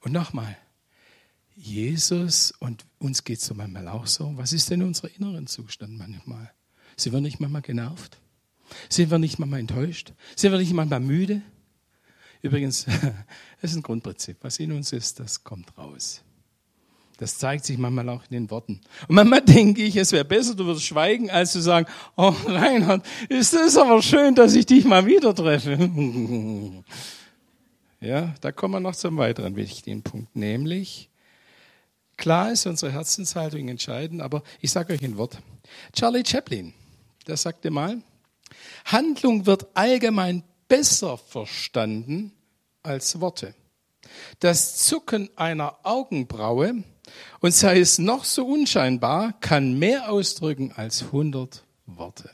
Und 0.00 0.12
nochmal, 0.12 0.56
Jesus, 1.54 2.52
und 2.52 2.86
uns 2.98 3.24
geht 3.24 3.38
es 3.38 3.46
so 3.46 3.54
manchmal 3.54 3.88
auch 3.88 4.06
so, 4.06 4.36
was 4.36 4.52
ist 4.52 4.70
denn 4.70 4.82
unser 4.82 5.14
inneren 5.14 5.46
Zustand 5.46 5.98
manchmal? 5.98 6.52
Sind 6.96 7.12
wir 7.12 7.20
nicht 7.20 7.40
manchmal 7.40 7.62
genervt? 7.62 8.20
Sind 8.88 9.10
wir 9.10 9.18
nicht 9.18 9.38
manchmal 9.38 9.60
enttäuscht? 9.60 10.12
Sind 10.36 10.52
wir 10.52 10.58
nicht 10.58 10.72
manchmal 10.72 11.00
müde? 11.00 11.42
Übrigens, 12.40 12.84
das 13.60 13.70
ist 13.70 13.76
ein 13.76 13.82
Grundprinzip. 13.82 14.38
Was 14.42 14.58
in 14.58 14.72
uns 14.72 14.92
ist, 14.92 15.20
das 15.20 15.44
kommt 15.44 15.76
raus. 15.76 16.22
Das 17.18 17.38
zeigt 17.38 17.64
sich 17.64 17.78
manchmal 17.78 18.08
auch 18.08 18.22
in 18.30 18.32
den 18.32 18.50
Worten. 18.50 18.80
Und 19.06 19.14
manchmal 19.14 19.42
denke 19.42 19.82
ich, 19.82 19.96
es 19.96 20.12
wäre 20.12 20.24
besser, 20.24 20.54
du 20.54 20.64
würdest 20.66 20.86
schweigen, 20.86 21.30
als 21.30 21.52
zu 21.52 21.60
sagen, 21.60 21.86
oh 22.16 22.34
Reinhard, 22.46 23.06
ist 23.28 23.54
es 23.54 23.76
aber 23.76 24.02
schön, 24.02 24.34
dass 24.34 24.54
ich 24.54 24.66
dich 24.66 24.84
mal 24.84 25.06
wieder 25.06 25.34
treffe. 25.34 25.78
Ja, 28.00 28.34
da 28.40 28.50
kommen 28.50 28.74
wir 28.74 28.80
noch 28.80 28.96
zum 28.96 29.16
weiteren 29.16 29.54
wichtigen 29.54 30.02
Punkt, 30.02 30.34
nämlich 30.34 31.08
Klar 32.16 32.52
ist 32.52 32.66
unsere 32.66 32.92
Herzenshaltung 32.92 33.68
entscheidend, 33.68 34.22
aber 34.22 34.42
ich 34.60 34.70
sage 34.70 34.92
euch 34.92 35.02
ein 35.02 35.16
Wort. 35.16 35.38
Charlie 35.92 36.22
Chaplin, 36.24 36.72
der 37.26 37.36
sagte 37.36 37.70
mal, 37.70 38.00
Handlung 38.84 39.46
wird 39.46 39.66
allgemein 39.74 40.44
besser 40.68 41.18
verstanden 41.18 42.32
als 42.82 43.20
Worte. 43.20 43.54
Das 44.40 44.76
Zucken 44.76 45.30
einer 45.36 45.78
Augenbraue, 45.82 46.84
und 47.40 47.52
sei 47.52 47.80
es 47.80 47.98
noch 47.98 48.24
so 48.24 48.46
unscheinbar, 48.46 49.34
kann 49.40 49.78
mehr 49.78 50.10
ausdrücken 50.10 50.72
als 50.72 51.02
100 51.02 51.64
Worte. 51.86 52.30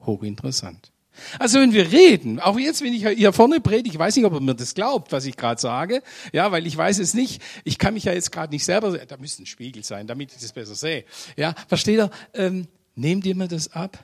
Hochinteressant. 0.00 0.92
Also 1.38 1.60
wenn 1.60 1.72
wir 1.72 1.90
reden, 1.90 2.40
auch 2.40 2.58
jetzt, 2.58 2.82
wenn 2.82 2.94
ich 2.94 3.06
hier 3.06 3.32
vorne 3.32 3.60
predige, 3.60 3.94
ich 3.94 3.98
weiß 3.98 4.16
nicht, 4.16 4.24
ob 4.24 4.32
ihr 4.32 4.40
mir 4.40 4.54
das 4.54 4.74
glaubt, 4.74 5.12
was 5.12 5.26
ich 5.26 5.36
gerade 5.36 5.60
sage, 5.60 6.02
ja, 6.32 6.50
weil 6.52 6.66
ich 6.66 6.76
weiß 6.76 6.98
es 6.98 7.14
nicht. 7.14 7.42
Ich 7.64 7.78
kann 7.78 7.94
mich 7.94 8.04
ja 8.04 8.12
jetzt 8.12 8.32
gerade 8.32 8.52
nicht 8.52 8.64
selber, 8.64 8.96
da 8.96 9.16
müsste 9.16 9.42
ein 9.42 9.46
Spiegel 9.46 9.84
sein, 9.84 10.06
damit 10.06 10.32
ich 10.32 10.40
das 10.40 10.52
besser 10.52 10.74
sehe. 10.74 11.04
Ja, 11.36 11.54
versteht 11.68 11.98
ihr? 11.98 12.10
Ähm, 12.32 12.68
nehmt 12.94 13.26
ihr 13.26 13.34
mir 13.34 13.48
das 13.48 13.72
ab? 13.72 14.02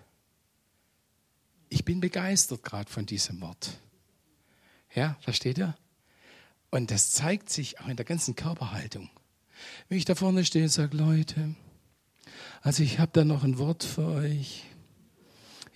Ich 1.69 1.85
bin 1.85 2.01
begeistert 2.01 2.63
gerade 2.63 2.91
von 2.91 3.07
diesem 3.07 3.41
Wort. 3.41 3.71
Ja, 4.95 5.17
versteht 5.21 5.59
ihr? 5.59 5.77
Und 6.71 6.91
das 6.91 7.13
zeigt 7.13 7.51
sich 7.51 7.81
auch 7.81 7.89
in 7.89 7.97
der 7.97 8.05
ganzen 8.05 8.37
Körperhaltung. 8.37 9.11
Wenn 9.89 9.99
ich 9.99 10.05
da 10.05 10.15
vorne 10.15 10.45
stehe 10.45 10.65
und 10.65 10.71
sage, 10.71 10.97
Leute, 10.97 11.55
also 12.63 12.83
ich 12.83 12.99
habe 12.99 13.11
da 13.13 13.25
noch 13.25 13.45
ein 13.45 13.59
Wort 13.59 13.85
für 13.85 14.07
euch. 14.07 14.65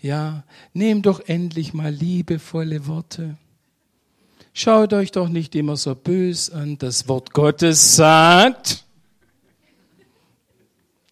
Ja, 0.03 0.45
nehmt 0.73 1.07
doch 1.07 1.21
endlich 1.21 1.75
mal 1.75 1.93
liebevolle 1.93 2.87
Worte. 2.87 3.37
Schaut 4.53 4.93
euch 4.93 5.13
doch 5.13 5.29
nicht 5.29 5.55
immer 5.55 5.77
so 5.77 5.95
bös 5.95 6.51
an. 6.51 6.79
Das 6.79 7.07
Wort 7.07 7.33
Gottes 7.33 7.97
sagt, 7.97 8.85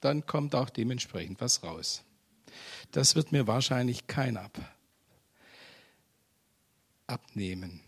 dann 0.01 0.27
kommt 0.27 0.55
auch 0.55 0.71
dementsprechend 0.71 1.41
was 1.41 1.63
raus. 1.63 2.03
Das 2.93 3.15
wird 3.15 3.33
mir 3.33 3.47
wahrscheinlich 3.47 4.07
kein 4.07 4.37
ab, 4.37 4.59
abnehmen. 7.07 7.81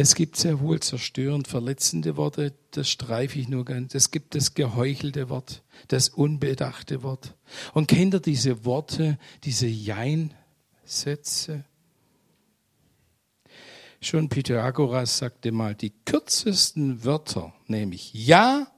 Es 0.00 0.14
gibt 0.14 0.36
sehr 0.36 0.60
wohl 0.60 0.78
zerstörend 0.78 1.48
verletzende 1.48 2.16
Worte, 2.16 2.54
das 2.70 2.88
streife 2.88 3.36
ich 3.36 3.48
nur 3.48 3.64
ganz. 3.64 3.96
Es 3.96 4.12
gibt 4.12 4.36
das 4.36 4.54
geheuchelte 4.54 5.28
Wort, 5.28 5.64
das 5.88 6.08
unbedachte 6.08 7.02
Wort. 7.02 7.34
Und 7.74 7.88
kennt 7.88 8.14
ihr 8.14 8.20
diese 8.20 8.64
Worte, 8.64 9.18
diese 9.42 9.66
Jein-Sätze? 9.66 11.64
Schon 14.00 14.28
Pythagoras 14.28 15.18
sagte 15.18 15.50
mal, 15.50 15.74
die 15.74 15.90
kürzesten 16.04 17.04
Wörter, 17.04 17.52
nämlich 17.66 18.14
Ja 18.14 18.68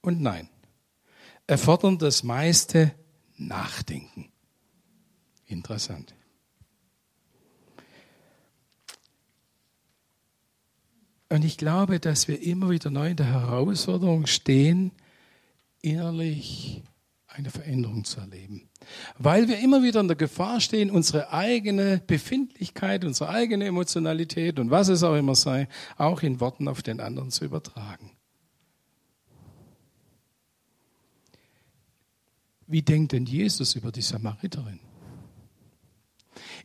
und 0.00 0.22
Nein, 0.22 0.48
erfordern 1.46 1.98
das 1.98 2.22
meiste 2.22 2.94
Nachdenken. 3.36 4.32
Interessant. 5.44 6.14
Und 11.32 11.46
ich 11.46 11.56
glaube, 11.56 11.98
dass 11.98 12.28
wir 12.28 12.42
immer 12.42 12.68
wieder 12.68 12.90
neu 12.90 13.08
in 13.08 13.16
der 13.16 13.24
Herausforderung 13.24 14.26
stehen, 14.26 14.92
innerlich 15.80 16.82
eine 17.26 17.48
Veränderung 17.48 18.04
zu 18.04 18.20
erleben. 18.20 18.68
Weil 19.16 19.48
wir 19.48 19.58
immer 19.60 19.82
wieder 19.82 20.00
in 20.00 20.08
der 20.08 20.16
Gefahr 20.18 20.60
stehen, 20.60 20.90
unsere 20.90 21.32
eigene 21.32 22.02
Befindlichkeit, 22.06 23.06
unsere 23.06 23.30
eigene 23.30 23.64
Emotionalität 23.64 24.58
und 24.58 24.70
was 24.70 24.88
es 24.88 25.02
auch 25.02 25.16
immer 25.16 25.34
sei, 25.34 25.68
auch 25.96 26.20
in 26.20 26.38
Worten 26.38 26.68
auf 26.68 26.82
den 26.82 27.00
anderen 27.00 27.30
zu 27.30 27.46
übertragen. 27.46 28.10
Wie 32.66 32.82
denkt 32.82 33.12
denn 33.12 33.24
Jesus 33.24 33.74
über 33.74 33.90
die 33.90 34.02
Samariterin? 34.02 34.80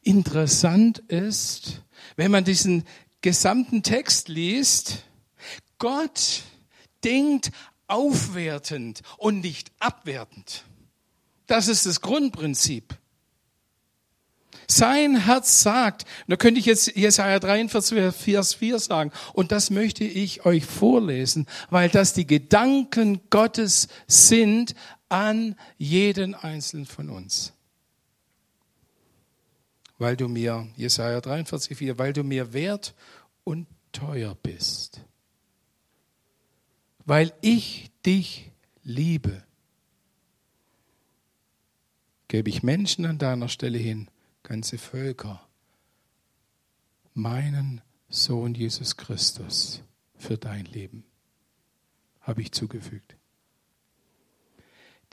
Interessant 0.01 0.99
ist, 1.07 1.83
wenn 2.17 2.31
man 2.31 2.43
diesen 2.43 2.83
gesamten 3.27 3.83
Text 3.83 4.29
liest, 4.29 5.03
Gott 5.79 6.43
denkt 7.03 7.51
aufwertend 7.87 9.01
und 9.17 9.41
nicht 9.41 9.69
abwertend. 9.79 10.63
Das 11.45 11.67
ist 11.67 11.85
das 11.85 11.99
Grundprinzip. 11.99 12.95
Sein 14.65 15.25
Herz 15.25 15.61
sagt, 15.61 16.05
da 16.29 16.37
könnte 16.37 16.61
ich 16.61 16.67
jetzt 16.67 16.95
Jesaja 16.95 17.39
43, 17.39 18.13
Vers 18.13 18.53
4 18.53 18.79
sagen, 18.79 19.11
und 19.33 19.51
das 19.51 19.71
möchte 19.71 20.05
ich 20.05 20.45
euch 20.45 20.63
vorlesen, 20.63 21.47
weil 21.69 21.89
das 21.89 22.13
die 22.13 22.27
Gedanken 22.27 23.19
Gottes 23.29 23.89
sind 24.07 24.73
an 25.09 25.57
jeden 25.77 26.33
einzelnen 26.33 26.85
von 26.85 27.09
uns. 27.09 27.51
Weil 29.97 30.15
du 30.15 30.29
mir, 30.29 30.67
Jesaja 30.77 31.19
43, 31.19 31.77
4, 31.77 31.97
weil 31.97 32.13
du 32.13 32.23
mir 32.23 32.53
wert 32.53 32.93
und 33.47 33.65
teuer 33.93 34.35
bist. 34.35 35.05
Weil 37.05 37.31
ich 37.39 37.89
dich 38.05 38.51
liebe, 38.83 39.41
gebe 42.27 42.49
ich 42.49 42.61
Menschen 42.61 43.05
an 43.05 43.17
deiner 43.17 43.47
Stelle 43.47 43.77
hin, 43.77 44.11
ganze 44.43 44.77
Völker, 44.77 45.47
meinen 47.13 47.79
Sohn 48.09 48.53
Jesus 48.53 48.97
Christus 48.97 49.81
für 50.17 50.37
dein 50.37 50.65
Leben, 50.65 51.05
habe 52.19 52.41
ich 52.41 52.51
zugefügt. 52.51 53.15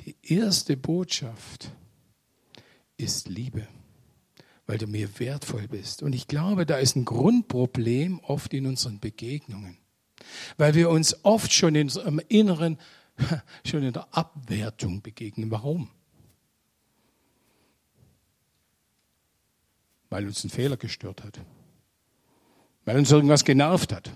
Die 0.01 0.16
erste 0.23 0.77
Botschaft 0.77 1.70
ist 2.97 3.29
Liebe 3.29 3.68
weil 4.66 4.79
du 4.79 4.87
mir 4.87 5.18
wertvoll 5.18 5.68
bist. 5.68 6.03
Und 6.03 6.14
ich 6.14 6.27
glaube, 6.27 6.66
da 6.66 6.77
ist 6.77 6.96
ein 6.96 7.05
Grundproblem 7.05 8.20
oft 8.20 8.55
in 8.55 8.66
unseren 8.66 8.98
Begegnungen, 8.98 9.77
weil 10.57 10.74
wir 10.74 10.90
uns 10.90 11.24
oft 11.24 11.53
schon 11.53 11.74
in 11.74 11.88
unserem 11.88 12.20
Inneren, 12.29 12.79
schon 13.66 13.83
in 13.83 13.92
der 13.92 14.09
Abwertung 14.16 15.03
begegnen. 15.03 15.50
Warum? 15.50 15.90
Weil 20.09 20.27
uns 20.27 20.44
ein 20.44 20.50
Fehler 20.50 20.77
gestört 20.77 21.24
hat, 21.24 21.40
weil 22.85 22.98
uns 22.98 23.11
irgendwas 23.11 23.44
genervt 23.44 23.92
hat. 23.92 24.11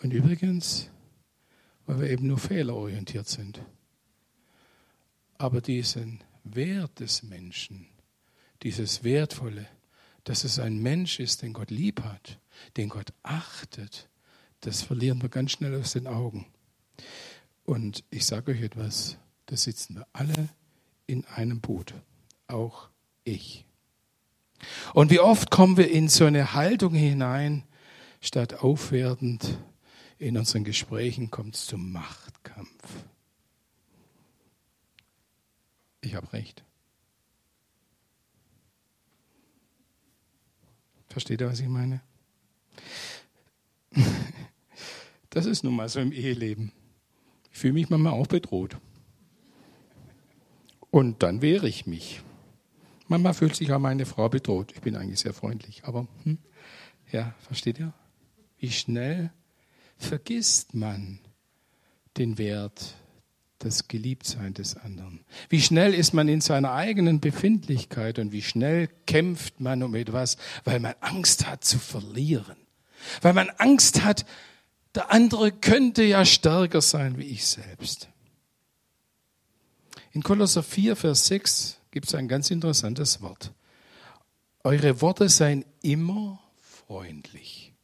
Und 0.00 0.12
übrigens, 0.12 0.90
weil 1.86 2.00
wir 2.00 2.10
eben 2.10 2.26
nur 2.26 2.38
fehlerorientiert 2.38 3.26
sind. 3.26 3.60
Aber 5.38 5.60
diesen 5.60 6.22
Wert 6.44 7.00
des 7.00 7.22
Menschen, 7.22 7.88
dieses 8.62 9.04
Wertvolle, 9.04 9.66
dass 10.24 10.44
es 10.44 10.58
ein 10.58 10.78
Mensch 10.78 11.20
ist, 11.20 11.42
den 11.42 11.52
Gott 11.52 11.70
lieb 11.70 12.02
hat, 12.02 12.38
den 12.76 12.88
Gott 12.88 13.12
achtet, 13.22 14.08
das 14.60 14.82
verlieren 14.82 15.22
wir 15.22 15.28
ganz 15.28 15.52
schnell 15.52 15.78
aus 15.80 15.92
den 15.92 16.06
Augen. 16.06 16.46
Und 17.64 18.04
ich 18.10 18.26
sage 18.26 18.52
euch 18.52 18.62
etwas, 18.62 19.16
da 19.46 19.56
sitzen 19.56 19.96
wir 19.96 20.06
alle 20.12 20.48
in 21.06 21.24
einem 21.26 21.60
Boot, 21.60 21.94
auch 22.46 22.88
ich. 23.24 23.64
Und 24.92 25.10
wie 25.10 25.20
oft 25.20 25.50
kommen 25.50 25.76
wir 25.76 25.90
in 25.90 26.08
so 26.08 26.24
eine 26.24 26.54
Haltung 26.54 26.94
hinein, 26.94 27.64
statt 28.20 28.54
aufwertend 28.54 29.58
in 30.18 30.36
unseren 30.36 30.64
Gesprächen 30.64 31.30
kommt 31.30 31.54
es 31.54 31.66
zum 31.66 31.92
Machtkampf. 31.92 33.04
Ich 36.00 36.14
habe 36.14 36.32
recht. 36.32 36.64
Versteht 41.08 41.40
ihr, 41.40 41.48
was 41.48 41.60
ich 41.60 41.68
meine? 41.68 42.00
Das 45.30 45.44
ist 45.44 45.62
nun 45.62 45.76
mal 45.76 45.90
so 45.90 46.00
im 46.00 46.10
Eheleben. 46.10 46.72
Ich 47.52 47.58
fühle 47.58 47.74
mich 47.74 47.90
manchmal 47.90 48.14
auch 48.14 48.26
bedroht. 48.26 48.78
Und 50.90 51.22
dann 51.22 51.42
wehre 51.42 51.68
ich 51.68 51.86
mich. 51.86 52.22
Manchmal 53.08 53.34
fühlt 53.34 53.54
sich 53.54 53.70
auch 53.72 53.78
meine 53.78 54.06
Frau 54.06 54.28
bedroht. 54.30 54.72
Ich 54.74 54.80
bin 54.80 54.96
eigentlich 54.96 55.20
sehr 55.20 55.34
freundlich, 55.34 55.84
aber 55.84 56.08
hm, 56.24 56.38
ja, 57.12 57.34
versteht 57.40 57.78
ihr? 57.78 57.92
Wie 58.58 58.70
schnell 58.70 59.30
vergisst 59.98 60.74
man 60.74 61.20
den 62.16 62.38
Wert 62.38 62.96
das 63.58 63.88
Geliebtsein 63.88 64.54
des 64.54 64.76
anderen. 64.76 65.24
Wie 65.48 65.60
schnell 65.60 65.94
ist 65.94 66.14
man 66.14 66.28
in 66.28 66.40
seiner 66.40 66.72
eigenen 66.72 67.20
Befindlichkeit 67.20 68.18
und 68.18 68.32
wie 68.32 68.42
schnell 68.42 68.88
kämpft 69.06 69.60
man 69.60 69.82
um 69.82 69.94
etwas, 69.94 70.36
weil 70.64 70.80
man 70.80 70.94
Angst 71.00 71.46
hat 71.46 71.64
zu 71.64 71.78
verlieren. 71.78 72.56
Weil 73.20 73.34
man 73.34 73.50
Angst 73.50 74.04
hat, 74.04 74.26
der 74.94 75.10
andere 75.12 75.52
könnte 75.52 76.02
ja 76.02 76.24
stärker 76.24 76.80
sein 76.80 77.18
wie 77.18 77.24
ich 77.24 77.46
selbst. 77.46 78.08
In 80.12 80.22
Kolosser 80.22 80.62
4, 80.62 80.96
Vers 80.96 81.26
6 81.26 81.78
gibt 81.90 82.08
es 82.08 82.14
ein 82.14 82.28
ganz 82.28 82.50
interessantes 82.50 83.20
Wort. 83.20 83.52
Eure 84.64 85.00
Worte 85.00 85.28
seien 85.28 85.64
immer 85.82 86.40
freundlich 86.60 87.74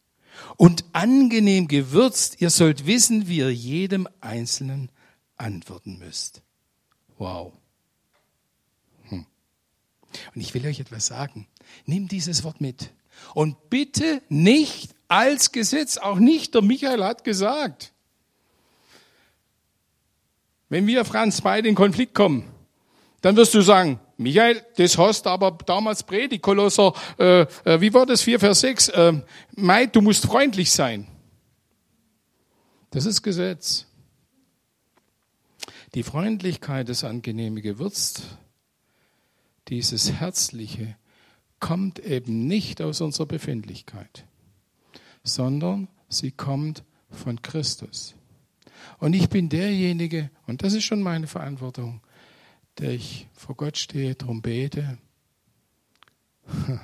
und 0.56 0.84
angenehm 0.92 1.68
gewürzt. 1.68 2.40
Ihr 2.40 2.50
sollt 2.50 2.86
wissen, 2.86 3.28
wie 3.28 3.38
ihr 3.38 3.54
jedem 3.54 4.08
Einzelnen 4.20 4.90
antworten 5.36 5.98
müsst. 5.98 6.42
Wow. 7.18 7.52
Hm. 9.08 9.26
Und 10.34 10.40
ich 10.40 10.54
will 10.54 10.66
euch 10.66 10.80
etwas 10.80 11.06
sagen. 11.06 11.48
Nimm 11.86 12.08
dieses 12.08 12.44
Wort 12.44 12.60
mit. 12.60 12.90
Und 13.34 13.70
bitte 13.70 14.22
nicht 14.28 14.94
als 15.08 15.52
Gesetz, 15.52 15.98
auch 15.98 16.18
nicht 16.18 16.54
der 16.54 16.62
Michael 16.62 17.04
hat 17.04 17.24
gesagt. 17.24 17.92
Wenn 20.68 20.86
wir, 20.86 21.04
Franz, 21.04 21.40
beide 21.40 21.68
in 21.68 21.74
Konflikt 21.74 22.14
kommen, 22.14 22.50
dann 23.20 23.36
wirst 23.36 23.54
du 23.54 23.60
sagen, 23.60 24.00
Michael, 24.16 24.62
das 24.76 24.98
hast 24.98 25.26
aber 25.26 25.52
damals 25.66 26.02
predigt, 26.02 26.42
Kolosser, 26.42 26.92
äh, 27.18 27.42
äh, 27.64 27.80
wie 27.80 27.92
war 27.92 28.06
das, 28.06 28.22
4, 28.22 28.40
Vers 28.40 28.60
6, 28.60 28.88
äh, 28.88 29.12
Meid, 29.56 29.94
du 29.96 30.00
musst 30.00 30.26
freundlich 30.26 30.70
sein. 30.70 31.06
Das 32.90 33.06
ist 33.06 33.22
Gesetz. 33.22 33.86
Die 35.94 36.02
Freundlichkeit, 36.02 36.88
das 36.88 37.04
angenehme 37.04 37.62
Gewürz, 37.62 38.22
dieses 39.68 40.10
Herzliche, 40.12 40.96
kommt 41.60 42.00
eben 42.00 42.48
nicht 42.48 42.82
aus 42.82 43.00
unserer 43.00 43.26
Befindlichkeit, 43.26 44.26
sondern 45.22 45.86
sie 46.08 46.32
kommt 46.32 46.82
von 47.10 47.40
Christus. 47.42 48.16
Und 48.98 49.14
ich 49.14 49.28
bin 49.28 49.48
derjenige, 49.48 50.30
und 50.48 50.64
das 50.64 50.72
ist 50.74 50.82
schon 50.82 51.00
meine 51.00 51.28
Verantwortung, 51.28 52.00
der 52.78 52.90
ich 52.90 53.28
vor 53.32 53.54
Gott 53.54 53.78
stehe, 53.78 54.16
darum 54.16 54.42
bete. 54.42 54.98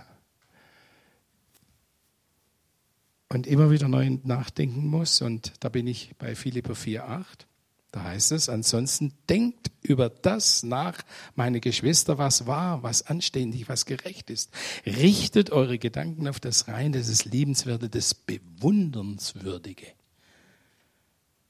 Und 3.32 3.46
immer 3.46 3.70
wieder 3.70 3.86
neu 3.86 4.18
nachdenken 4.24 4.86
muss. 4.86 5.20
Und 5.20 5.52
da 5.60 5.68
bin 5.68 5.86
ich 5.86 6.16
bei 6.18 6.34
Philipper 6.34 6.72
4,8. 6.72 7.46
Da 7.92 8.04
heißt 8.04 8.32
es, 8.32 8.48
ansonsten 8.48 9.12
denkt 9.28 9.72
über 9.82 10.08
das 10.08 10.62
nach, 10.62 11.02
meine 11.34 11.60
Geschwister, 11.60 12.18
was 12.18 12.46
wahr, 12.46 12.82
was 12.82 13.02
anständig, 13.06 13.68
was 13.68 13.84
gerecht 13.84 14.30
ist. 14.30 14.50
Richtet 14.86 15.50
eure 15.50 15.78
Gedanken 15.78 16.28
auf 16.28 16.38
das 16.38 16.68
Reine, 16.68 16.98
das 16.98 17.24
Liebenswerte, 17.24 17.88
das 17.88 18.14
Bewundernswürdige. 18.14 19.86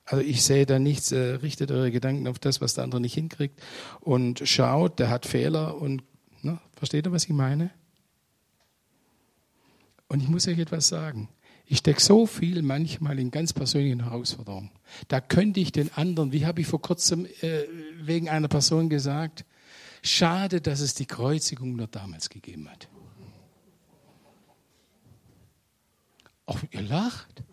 Also 0.06 0.24
ich 0.24 0.42
sehe 0.42 0.66
da 0.66 0.78
nichts, 0.78 1.12
äh, 1.12 1.18
richtet 1.18 1.70
eure 1.70 1.92
Gedanken 1.92 2.26
auf 2.26 2.38
das, 2.38 2.60
was 2.60 2.74
der 2.74 2.84
andere 2.84 3.00
nicht 3.00 3.14
hinkriegt 3.14 3.60
und 4.00 4.42
schaut, 4.44 4.98
der 4.98 5.10
hat 5.10 5.26
Fehler 5.26 5.76
und 5.76 6.02
ne, 6.42 6.58
versteht 6.74 7.06
ihr, 7.06 7.12
was 7.12 7.24
ich 7.24 7.30
meine? 7.30 7.70
Und 10.08 10.20
ich 10.20 10.28
muss 10.28 10.48
euch 10.48 10.58
etwas 10.58 10.88
sagen. 10.88 11.28
Ich 11.72 11.78
stecke 11.78 12.00
so 12.00 12.26
viel 12.26 12.62
manchmal 12.62 13.20
in 13.20 13.30
ganz 13.30 13.52
persönlichen 13.52 14.02
Herausforderungen. 14.02 14.72
Da 15.06 15.20
könnte 15.20 15.60
ich 15.60 15.70
den 15.70 15.92
anderen, 15.94 16.32
wie 16.32 16.44
habe 16.44 16.60
ich 16.62 16.66
vor 16.66 16.82
kurzem 16.82 17.26
äh, 17.26 17.62
wegen 18.02 18.28
einer 18.28 18.48
Person 18.48 18.88
gesagt, 18.88 19.44
schade, 20.02 20.60
dass 20.60 20.80
es 20.80 20.94
die 20.94 21.06
Kreuzigung 21.06 21.76
nur 21.76 21.86
damals 21.86 22.28
gegeben 22.28 22.68
hat. 22.68 22.88
Auch 26.44 26.58
ihr 26.72 26.82
lacht. 26.82 27.44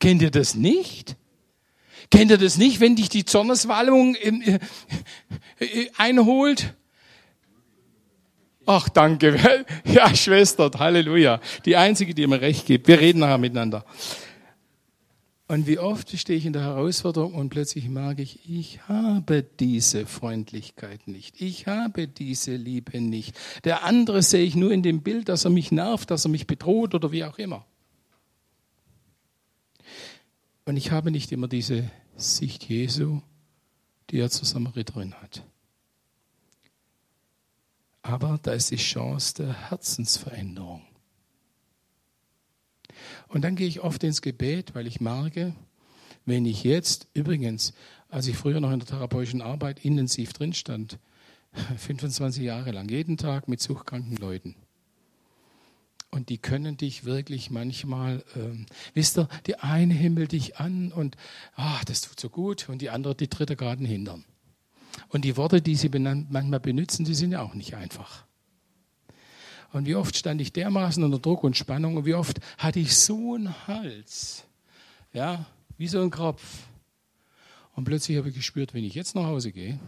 Kennt 0.00 0.22
ihr 0.22 0.30
das 0.30 0.54
nicht? 0.54 1.16
Kennt 2.10 2.30
ihr 2.30 2.38
das 2.38 2.56
nicht, 2.56 2.80
wenn 2.80 2.96
dich 2.96 3.10
die 3.10 3.26
Zorneswallung 3.26 4.14
äh, 4.14 4.58
äh, 5.58 5.90
einholt? 5.98 6.74
Ach, 8.66 8.88
danke. 8.88 9.64
Ja, 9.84 10.14
Schwester, 10.14 10.70
Halleluja. 10.76 11.40
Die 11.64 11.76
einzige, 11.76 12.12
die 12.12 12.26
mir 12.26 12.40
recht 12.40 12.66
gibt. 12.66 12.88
Wir 12.88 13.00
reden 13.00 13.20
nachher 13.20 13.38
miteinander. 13.38 13.84
Und 15.48 15.68
wie 15.68 15.78
oft 15.78 16.10
stehe 16.18 16.36
ich 16.36 16.44
in 16.44 16.52
der 16.52 16.62
Herausforderung 16.62 17.34
und 17.34 17.50
plötzlich 17.50 17.88
merke 17.88 18.20
ich, 18.20 18.40
ich 18.50 18.80
habe 18.88 19.44
diese 19.44 20.04
Freundlichkeit 20.04 21.06
nicht. 21.06 21.40
Ich 21.40 21.68
habe 21.68 22.08
diese 22.08 22.56
Liebe 22.56 23.00
nicht. 23.00 23.38
Der 23.62 23.84
andere 23.84 24.22
sehe 24.22 24.44
ich 24.44 24.56
nur 24.56 24.72
in 24.72 24.82
dem 24.82 25.02
Bild, 25.02 25.28
dass 25.28 25.44
er 25.44 25.52
mich 25.52 25.70
nervt, 25.70 26.10
dass 26.10 26.24
er 26.26 26.30
mich 26.30 26.48
bedroht 26.48 26.96
oder 26.96 27.12
wie 27.12 27.22
auch 27.24 27.38
immer. 27.38 27.64
Und 30.64 30.76
ich 30.76 30.90
habe 30.90 31.12
nicht 31.12 31.30
immer 31.30 31.46
diese 31.46 31.88
Sicht 32.16 32.64
Jesu, 32.68 33.20
die 34.10 34.18
er 34.18 34.30
zur 34.30 34.46
Samariterin 34.46 35.14
hat. 35.14 35.44
Aber 38.06 38.38
da 38.40 38.52
ist 38.52 38.70
die 38.70 38.76
Chance 38.76 39.34
der 39.34 39.70
Herzensveränderung. 39.70 40.82
Und 43.26 43.42
dann 43.42 43.56
gehe 43.56 43.66
ich 43.66 43.80
oft 43.80 44.04
ins 44.04 44.22
Gebet, 44.22 44.76
weil 44.76 44.86
ich 44.86 45.00
merke, 45.00 45.56
wenn 46.24 46.46
ich 46.46 46.62
jetzt, 46.62 47.08
übrigens, 47.14 47.74
als 48.08 48.28
ich 48.28 48.36
früher 48.36 48.60
noch 48.60 48.70
in 48.70 48.78
der 48.78 48.86
therapeutischen 48.86 49.42
Arbeit 49.42 49.84
intensiv 49.84 50.32
drin 50.32 50.52
stand, 50.52 51.00
25 51.78 52.44
Jahre 52.44 52.70
lang, 52.70 52.88
jeden 52.88 53.16
Tag 53.16 53.48
mit 53.48 53.60
suchkranken 53.60 54.16
Leuten, 54.16 54.54
und 56.10 56.28
die 56.28 56.38
können 56.38 56.76
dich 56.76 57.04
wirklich 57.04 57.50
manchmal, 57.50 58.24
ähm, 58.36 58.66
wisst 58.94 59.18
ihr, 59.18 59.28
die 59.46 59.56
eine 59.56 59.92
himmelt 59.92 60.30
dich 60.30 60.58
an 60.58 60.92
und 60.92 61.16
ach, 61.56 61.84
das 61.84 62.02
tut 62.02 62.20
so 62.20 62.30
gut 62.30 62.68
und 62.68 62.80
die 62.80 62.90
andere, 62.90 63.16
die 63.16 63.28
dritte 63.28 63.56
gerade 63.56 63.82
in 63.82 63.86
Hintern. 63.86 64.24
Und 65.08 65.24
die 65.24 65.36
Worte, 65.36 65.62
die 65.62 65.74
sie 65.74 65.88
manchmal 65.88 66.60
benutzen, 66.60 67.04
die 67.04 67.14
sind 67.14 67.32
ja 67.32 67.42
auch 67.42 67.54
nicht 67.54 67.74
einfach. 67.74 68.24
Und 69.72 69.86
wie 69.86 69.94
oft 69.94 70.16
stand 70.16 70.40
ich 70.40 70.52
dermaßen 70.52 71.02
unter 71.02 71.18
Druck 71.18 71.44
und 71.44 71.56
Spannung 71.56 71.96
und 71.96 72.06
wie 72.06 72.14
oft 72.14 72.40
hatte 72.58 72.80
ich 72.80 72.96
so 72.96 73.34
einen 73.34 73.66
Hals, 73.66 74.44
ja, 75.12 75.44
wie 75.76 75.88
so 75.88 76.00
ein 76.00 76.10
Kropf. 76.10 76.42
Und 77.74 77.84
plötzlich 77.84 78.16
habe 78.16 78.30
ich 78.30 78.34
gespürt, 78.34 78.72
wenn 78.72 78.84
ich 78.84 78.94
jetzt 78.94 79.14
nach 79.14 79.24
Hause 79.24 79.52
gehe, 79.52 79.78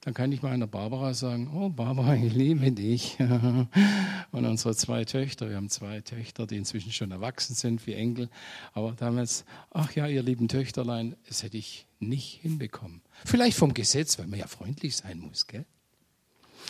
dann 0.00 0.14
kann 0.14 0.32
ich 0.32 0.42
meiner 0.42 0.66
Barbara 0.66 1.12
sagen, 1.12 1.50
oh 1.54 1.68
Barbara, 1.68 2.14
ich 2.16 2.32
liebe 2.32 2.72
dich. 2.72 3.18
Und 4.30 4.44
unsere 4.46 4.74
zwei 4.74 5.04
Töchter, 5.04 5.48
wir 5.48 5.56
haben 5.56 5.68
zwei 5.68 6.00
Töchter, 6.00 6.46
die 6.46 6.56
inzwischen 6.56 6.92
schon 6.92 7.10
erwachsen 7.10 7.54
sind 7.54 7.86
wie 7.86 7.94
Enkel, 7.94 8.30
aber 8.72 8.92
damals, 8.92 9.44
ach 9.70 9.92
ja, 9.92 10.06
ihr 10.06 10.22
lieben 10.22 10.48
Töchterlein, 10.48 11.16
das 11.28 11.42
hätte 11.42 11.56
ich 11.56 11.87
nicht 12.00 12.40
hinbekommen. 12.40 13.02
Vielleicht 13.24 13.56
vom 13.56 13.74
Gesetz, 13.74 14.18
weil 14.18 14.26
man 14.26 14.38
ja 14.38 14.46
freundlich 14.46 14.96
sein 14.96 15.18
muss, 15.18 15.46
gell? 15.46 15.66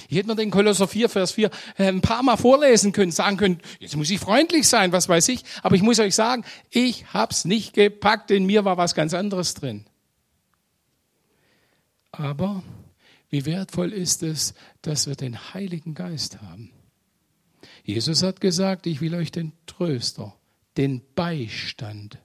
Ich 0.09 0.17
hätte 0.17 0.29
mir 0.29 0.37
den 0.37 0.51
Kolosser 0.51 0.87
4, 0.87 1.09
Vers 1.09 1.33
4 1.33 1.51
äh, 1.77 1.89
ein 1.89 2.01
paar 2.01 2.23
Mal 2.23 2.37
vorlesen 2.37 2.93
können, 2.93 3.11
sagen 3.11 3.37
können, 3.37 3.61
jetzt 3.81 3.97
muss 3.97 4.11
ich 4.11 4.21
freundlich 4.21 4.69
sein, 4.69 4.93
was 4.93 5.09
weiß 5.09 5.29
ich. 5.29 5.45
Aber 5.63 5.75
ich 5.75 5.83
muss 5.83 5.99
euch 5.99 6.15
sagen, 6.15 6.45
ich 6.71 7.13
hab's 7.13 7.45
nicht 7.45 7.75
gepackt, 7.75 8.31
in 8.31 8.47
mir 8.47 8.65
war 8.65 8.77
was 8.77 8.95
ganz 8.95 9.13
anderes 9.13 9.55
drin. 9.55 9.87
Aber 12.13 12.63
wie 13.29 13.45
wertvoll 13.45 13.93
ist 13.93 14.23
es, 14.23 14.55
dass 14.83 15.07
wir 15.07 15.17
den 15.17 15.53
Heiligen 15.53 15.95
Geist 15.95 16.41
haben. 16.41 16.73
Jesus 17.85 18.23
hat 18.23 18.41
gesagt, 18.41 18.87
ich 18.87 19.01
will 19.01 19.15
euch 19.15 19.33
den 19.33 19.53
Tröster, 19.67 20.35
den 20.77 21.03
Beistand 21.15 22.19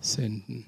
senden, 0.00 0.66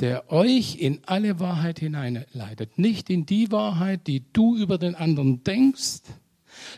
der 0.00 0.30
euch 0.30 0.76
in 0.76 1.00
alle 1.06 1.40
Wahrheit 1.40 1.78
hineinleitet. 1.78 2.78
Nicht 2.78 3.08
in 3.10 3.26
die 3.26 3.50
Wahrheit, 3.50 4.06
die 4.06 4.24
du 4.32 4.56
über 4.56 4.78
den 4.78 4.94
anderen 4.94 5.42
denkst, 5.42 6.02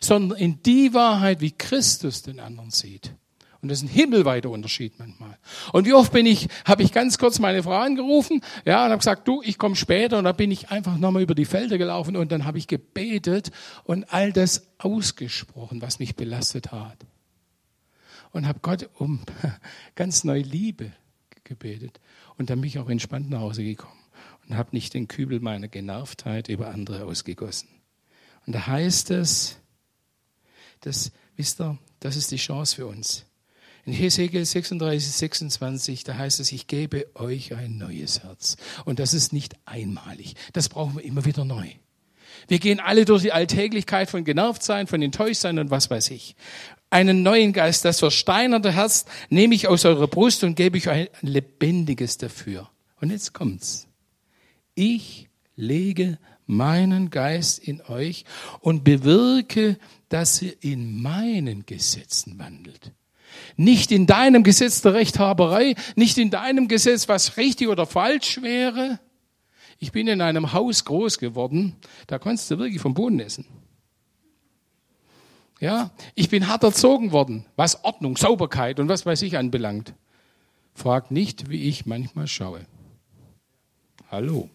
sondern 0.01 0.39
in 0.39 0.63
die 0.63 0.95
Wahrheit, 0.95 1.41
wie 1.41 1.51
Christus 1.51 2.23
den 2.23 2.41
anderen 2.41 2.71
sieht. 2.71 3.13
Und 3.61 3.71
das 3.71 3.79
ist 3.79 3.85
ein 3.85 3.93
himmelweiter 3.93 4.51
Unterschied 4.51 5.01
manchmal. 5.01 5.37
Und 5.73 5.85
wie 5.85 5.93
oft 5.93 6.13
bin 6.13 6.27
ich, 6.27 6.49
habe 6.65 6.85
ich 6.85 6.93
ganz 6.93 7.19
kurz 7.19 7.41
meine 7.41 7.65
Frau 7.65 7.73
angerufen, 7.73 8.41
ja, 8.65 8.85
und 8.85 8.91
habe 8.91 8.99
gesagt, 8.99 9.27
du, 9.27 9.43
ich 9.43 9.59
komme 9.59 9.75
später. 9.75 10.19
Und 10.19 10.25
dann 10.25 10.37
bin 10.37 10.53
ich 10.53 10.71
einfach 10.71 10.97
nochmal 10.97 11.23
über 11.23 11.35
die 11.35 11.45
Felder 11.45 11.77
gelaufen 11.77 12.17
und 12.17 12.31
dann 12.31 12.45
habe 12.45 12.59
ich 12.59 12.69
gebetet 12.69 13.51
und 13.83 14.13
all 14.13 14.33
das 14.33 14.69
ausgesprochen, 14.79 15.83
was 15.83 15.99
mich 15.99 16.15
belastet 16.15 16.71
hat. 16.71 16.99
Und 18.31 18.47
habe 18.47 18.61
Gott 18.63 18.89
um 18.95 19.21
ganz 19.97 20.23
neue 20.23 20.43
Liebe 20.43 20.93
gebetet. 21.43 21.99
Und 22.39 22.51
dann 22.51 22.61
bin 22.61 22.69
ich 22.69 22.79
auch 22.79 22.89
entspannt 22.89 23.29
nach 23.29 23.41
Hause 23.41 23.65
gekommen 23.65 24.01
und 24.49 24.57
habe 24.57 24.71
nicht 24.73 24.95
den 24.95 25.09
Kübel 25.09 25.41
meiner 25.41 25.69
Genervtheit 25.69 26.49
über 26.49 26.71
andere 26.71 27.05
ausgegossen. 27.05 27.69
Und 28.47 28.55
da 28.55 28.67
heißt 28.67 29.11
es, 29.11 29.59
das, 30.81 31.13
wisst 31.37 31.61
ihr, 31.61 31.79
das 32.01 32.17
ist 32.17 32.31
die 32.31 32.37
Chance 32.37 32.77
für 32.77 32.87
uns. 32.87 33.27
In 33.85 33.93
Hesekiel 33.93 34.45
36, 34.45 35.13
26, 35.13 36.05
da 36.05 36.17
heißt 36.17 36.41
es, 36.41 36.53
ich 36.53 36.67
gebe 36.67 37.07
euch 37.15 37.55
ein 37.55 37.79
neues 37.79 38.23
Herz. 38.23 38.57
Und 38.85 38.99
das 38.99 39.15
ist 39.15 39.33
nicht 39.33 39.57
einmalig. 39.65 40.35
Das 40.53 40.69
brauchen 40.69 40.97
wir 40.97 41.05
immer 41.05 41.25
wieder 41.25 41.45
neu. 41.45 41.69
Wir 42.47 42.59
gehen 42.59 42.81
alle 42.81 43.05
durch 43.05 43.23
die 43.23 43.33
Alltäglichkeit 43.33 44.11
von 44.11 44.25
genervt 44.25 44.63
sein, 44.63 44.87
von 44.87 45.03
enttäuscht 45.03 45.41
sein 45.41 45.59
und 45.59 45.71
was 45.71 45.91
weiß 45.91 46.11
ich. 46.11 46.37
Einen 46.91 47.23
neuen 47.23 47.53
Geist, 47.53 47.85
das 47.85 47.99
versteinerte 47.99 48.73
Herz 48.73 49.05
nehme 49.29 49.55
ich 49.55 49.69
aus 49.69 49.85
eurer 49.85 50.07
Brust 50.07 50.45
und 50.45 50.55
gebe 50.55 50.79
ich 50.79 50.89
euch 50.89 51.11
ein 51.23 51.29
lebendiges 51.29 52.17
dafür. 52.17 52.71
Und 53.01 53.11
jetzt 53.11 53.35
kommt's. 53.35 53.89
Ich 54.75 55.29
lege 55.57 56.19
meinen 56.47 57.11
Geist 57.11 57.59
in 57.59 57.83
euch 57.83 58.25
und 58.61 58.85
bewirke, 58.85 59.77
dass 60.09 60.41
ihr 60.41 60.55
in 60.61 61.03
meinen 61.03 61.67
Gesetzen 61.67 62.39
wandelt. 62.39 62.93
Nicht 63.57 63.93
in 63.93 64.07
deinem 64.07 64.43
Gesetz 64.43 64.81
der 64.81 64.95
Rechthaberei, 64.95 65.75
nicht 65.95 66.17
in 66.17 66.31
deinem 66.31 66.69
Gesetz, 66.69 67.09
was 67.09 67.37
richtig 67.37 67.69
oder 67.69 67.87
falsch 67.87 68.41
wäre. 68.41 68.99
Ich 69.79 69.93
bin 69.93 70.09
in 70.09 70.21
einem 70.21 70.53
Haus 70.53 70.85
groß 70.85 71.19
geworden, 71.19 71.77
da 72.07 72.19
konntest 72.19 72.51
du 72.51 72.59
wirklich 72.59 72.81
vom 72.81 72.95
Boden 72.95 73.21
essen. 73.21 73.47
Ja, 75.61 75.91
ich 76.15 76.29
bin 76.29 76.47
hart 76.47 76.63
erzogen 76.63 77.11
worden, 77.11 77.45
was 77.57 77.85
Ordnung, 77.85 78.17
Sauberkeit 78.17 78.79
und 78.79 78.89
was 78.89 79.07
weiß 79.07 79.23
ich 79.23 79.37
anbelangt. 79.37 79.95
Frag 80.75 81.11
nicht, 81.11 81.51
wie 81.51 81.65
ich 81.65 81.87
manchmal 81.87 82.29
schaue. 82.29 82.67
Hallo. 84.11 84.49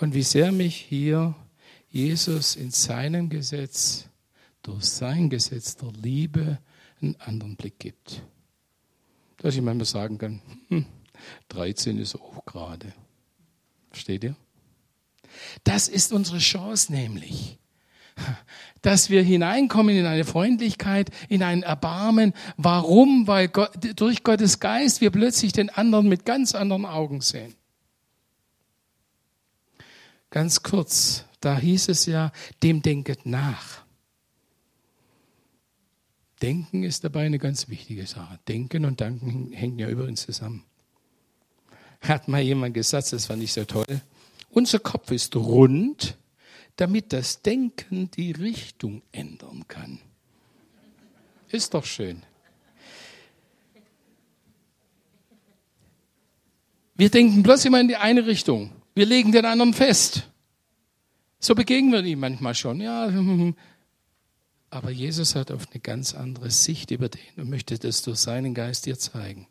Und 0.00 0.14
wie 0.14 0.22
sehr 0.22 0.52
mich 0.52 0.76
hier 0.76 1.34
Jesus 1.90 2.56
in 2.56 2.70
seinem 2.70 3.28
Gesetz, 3.28 4.08
durch 4.62 4.84
sein 4.84 5.28
Gesetz 5.28 5.76
der 5.76 5.92
Liebe, 5.92 6.58
einen 7.00 7.16
anderen 7.20 7.56
Blick 7.56 7.78
gibt. 7.78 8.22
Dass 9.38 9.54
ich 9.54 9.62
manchmal 9.62 9.86
sagen 9.86 10.18
kann, 10.18 10.42
hm, 10.68 10.86
13 11.48 11.98
ist 11.98 12.16
auch 12.16 12.44
gerade. 12.44 12.92
Versteht 13.90 14.24
ihr? 14.24 14.36
Das 15.64 15.88
ist 15.88 16.12
unsere 16.12 16.38
Chance 16.38 16.92
nämlich, 16.92 17.58
dass 18.82 19.10
wir 19.10 19.22
hineinkommen 19.22 19.96
in 19.96 20.06
eine 20.06 20.24
Freundlichkeit, 20.24 21.10
in 21.28 21.42
ein 21.42 21.62
Erbarmen. 21.62 22.32
Warum? 22.56 23.26
Weil 23.26 23.48
Gott, 23.48 23.72
durch 23.96 24.22
Gottes 24.22 24.60
Geist 24.60 25.00
wir 25.00 25.10
plötzlich 25.10 25.52
den 25.52 25.70
anderen 25.70 26.08
mit 26.08 26.24
ganz 26.24 26.54
anderen 26.54 26.86
Augen 26.86 27.20
sehen. 27.20 27.54
Ganz 30.30 30.62
kurz, 30.62 31.24
da 31.40 31.58
hieß 31.58 31.88
es 31.88 32.06
ja, 32.06 32.32
dem 32.62 32.82
denket 32.82 33.24
nach. 33.24 33.82
Denken 36.42 36.84
ist 36.84 37.02
dabei 37.02 37.26
eine 37.26 37.38
ganz 37.38 37.68
wichtige 37.68 38.06
Sache. 38.06 38.38
Denken 38.46 38.84
und 38.84 39.00
Danken 39.00 39.50
hängen 39.52 39.78
ja 39.78 39.88
übrigens 39.88 40.22
zusammen. 40.22 40.64
Hat 42.00 42.28
mal 42.28 42.40
jemand 42.40 42.74
gesagt, 42.74 43.12
das 43.12 43.26
fand 43.26 43.42
ich 43.42 43.52
so 43.52 43.64
toll. 43.64 44.00
Unser 44.50 44.78
Kopf 44.78 45.10
ist 45.10 45.34
rund, 45.36 46.16
damit 46.76 47.12
das 47.12 47.42
Denken 47.42 48.10
die 48.10 48.32
Richtung 48.32 49.02
ändern 49.12 49.64
kann. 49.66 50.00
Ist 51.48 51.74
doch 51.74 51.84
schön. 51.84 52.22
Wir 56.94 57.10
denken 57.10 57.42
bloß 57.42 57.64
immer 57.64 57.80
in 57.80 57.88
die 57.88 57.96
eine 57.96 58.26
Richtung. 58.26 58.72
Wir 58.94 59.06
legen 59.06 59.32
den 59.32 59.44
anderen 59.44 59.72
fest. 59.72 60.28
So 61.38 61.54
begegnen 61.54 61.92
wir 61.92 62.04
ihm 62.04 62.18
manchmal 62.18 62.54
schon. 62.54 62.80
Ja, 62.80 63.08
aber 64.70 64.90
Jesus 64.90 65.36
hat 65.36 65.52
auf 65.52 65.70
eine 65.70 65.80
ganz 65.80 66.14
andere 66.14 66.50
Sicht 66.50 66.90
über 66.90 67.08
den 67.08 67.20
und 67.36 67.48
möchte 67.48 67.78
das 67.78 68.02
durch 68.02 68.18
seinen 68.18 68.54
Geist 68.54 68.86
dir 68.86 68.98
zeigen. 68.98 69.46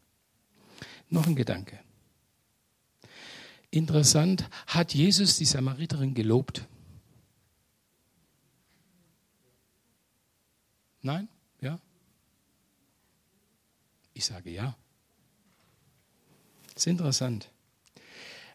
Noch 1.09 1.25
ein 1.25 1.35
Gedanke. 1.35 1.79
Interessant, 3.69 4.49
hat 4.67 4.93
Jesus 4.93 5.37
die 5.37 5.45
Samariterin 5.45 6.13
gelobt? 6.13 6.65
Nein? 11.01 11.27
Ja? 11.61 11.79
Ich 14.13 14.25
sage 14.25 14.49
ja. 14.51 14.75
Das 16.73 16.83
ist 16.83 16.87
interessant. 16.87 17.49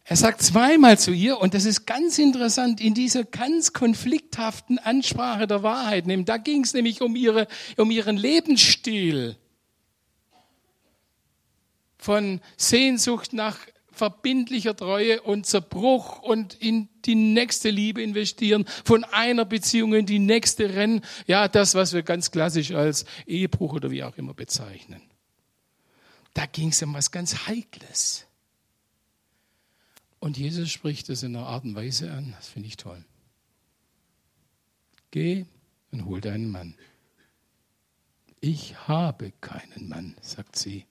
Er 0.04 0.16
sagt 0.16 0.42
zweimal 0.42 0.98
zu 0.98 1.12
ihr, 1.12 1.38
und 1.38 1.54
das 1.54 1.64
ist 1.64 1.86
ganz 1.86 2.18
interessant, 2.18 2.80
in 2.80 2.94
dieser 2.94 3.24
ganz 3.24 3.72
konflikthaften 3.72 4.78
Ansprache 4.78 5.46
der 5.46 5.62
Wahrheit. 5.62 6.06
Da 6.28 6.38
ging 6.38 6.64
es 6.64 6.74
nämlich 6.74 7.02
um, 7.02 7.14
ihre, 7.14 7.46
um 7.76 7.90
ihren 7.90 8.16
Lebensstil 8.16 9.36
von 11.98 12.40
Sehnsucht 12.56 13.32
nach 13.32 13.58
verbindlicher 13.93 14.74
Treue 14.74 15.22
und 15.22 15.47
Zerbruch 15.47 16.20
und 16.20 16.55
in 16.55 16.88
die 17.05 17.14
nächste 17.14 17.70
Liebe 17.70 18.03
investieren, 18.03 18.64
von 18.84 19.05
einer 19.05 19.45
Beziehung 19.45 19.95
in 19.95 20.07
die 20.07 20.18
nächste 20.18 20.74
rennen. 20.74 21.03
Ja, 21.26 21.49
das, 21.49 21.74
was 21.74 21.93
wir 21.93 22.03
ganz 22.03 22.30
klassisch 22.30 22.72
als 22.72 23.05
Ehebruch 23.26 23.74
oder 23.74 23.90
wie 23.90 24.03
auch 24.03 24.16
immer 24.16 24.34
bezeichnen. 24.34 25.03
Da 26.34 26.47
ging 26.47 26.68
es 26.68 26.82
um 26.82 26.95
was 26.95 27.11
ganz 27.11 27.47
Heikles. 27.47 28.26
Und 30.18 30.38
Jesus 30.38 30.70
spricht 30.70 31.09
das 31.09 31.22
in 31.22 31.36
einer 31.36 31.47
Art 31.47 31.64
und 31.64 31.74
Weise 31.74 32.12
an, 32.12 32.32
das 32.36 32.49
finde 32.49 32.68
ich 32.68 32.76
toll. 32.76 33.05
Geh 35.11 35.47
und 35.90 36.07
hol 36.07 36.20
deinen 36.20 36.51
Mann. 36.51 36.74
Ich 38.40 38.88
habe 38.88 39.32
keinen 39.40 39.88
Mann, 39.88 40.16
sagt 40.20 40.57
sie. 40.57 40.86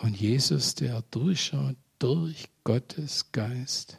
Und 0.00 0.18
Jesus, 0.18 0.74
der 0.74 1.02
durchschaut 1.10 1.76
durch 1.98 2.48
Gottes 2.64 3.32
Geist, 3.32 3.98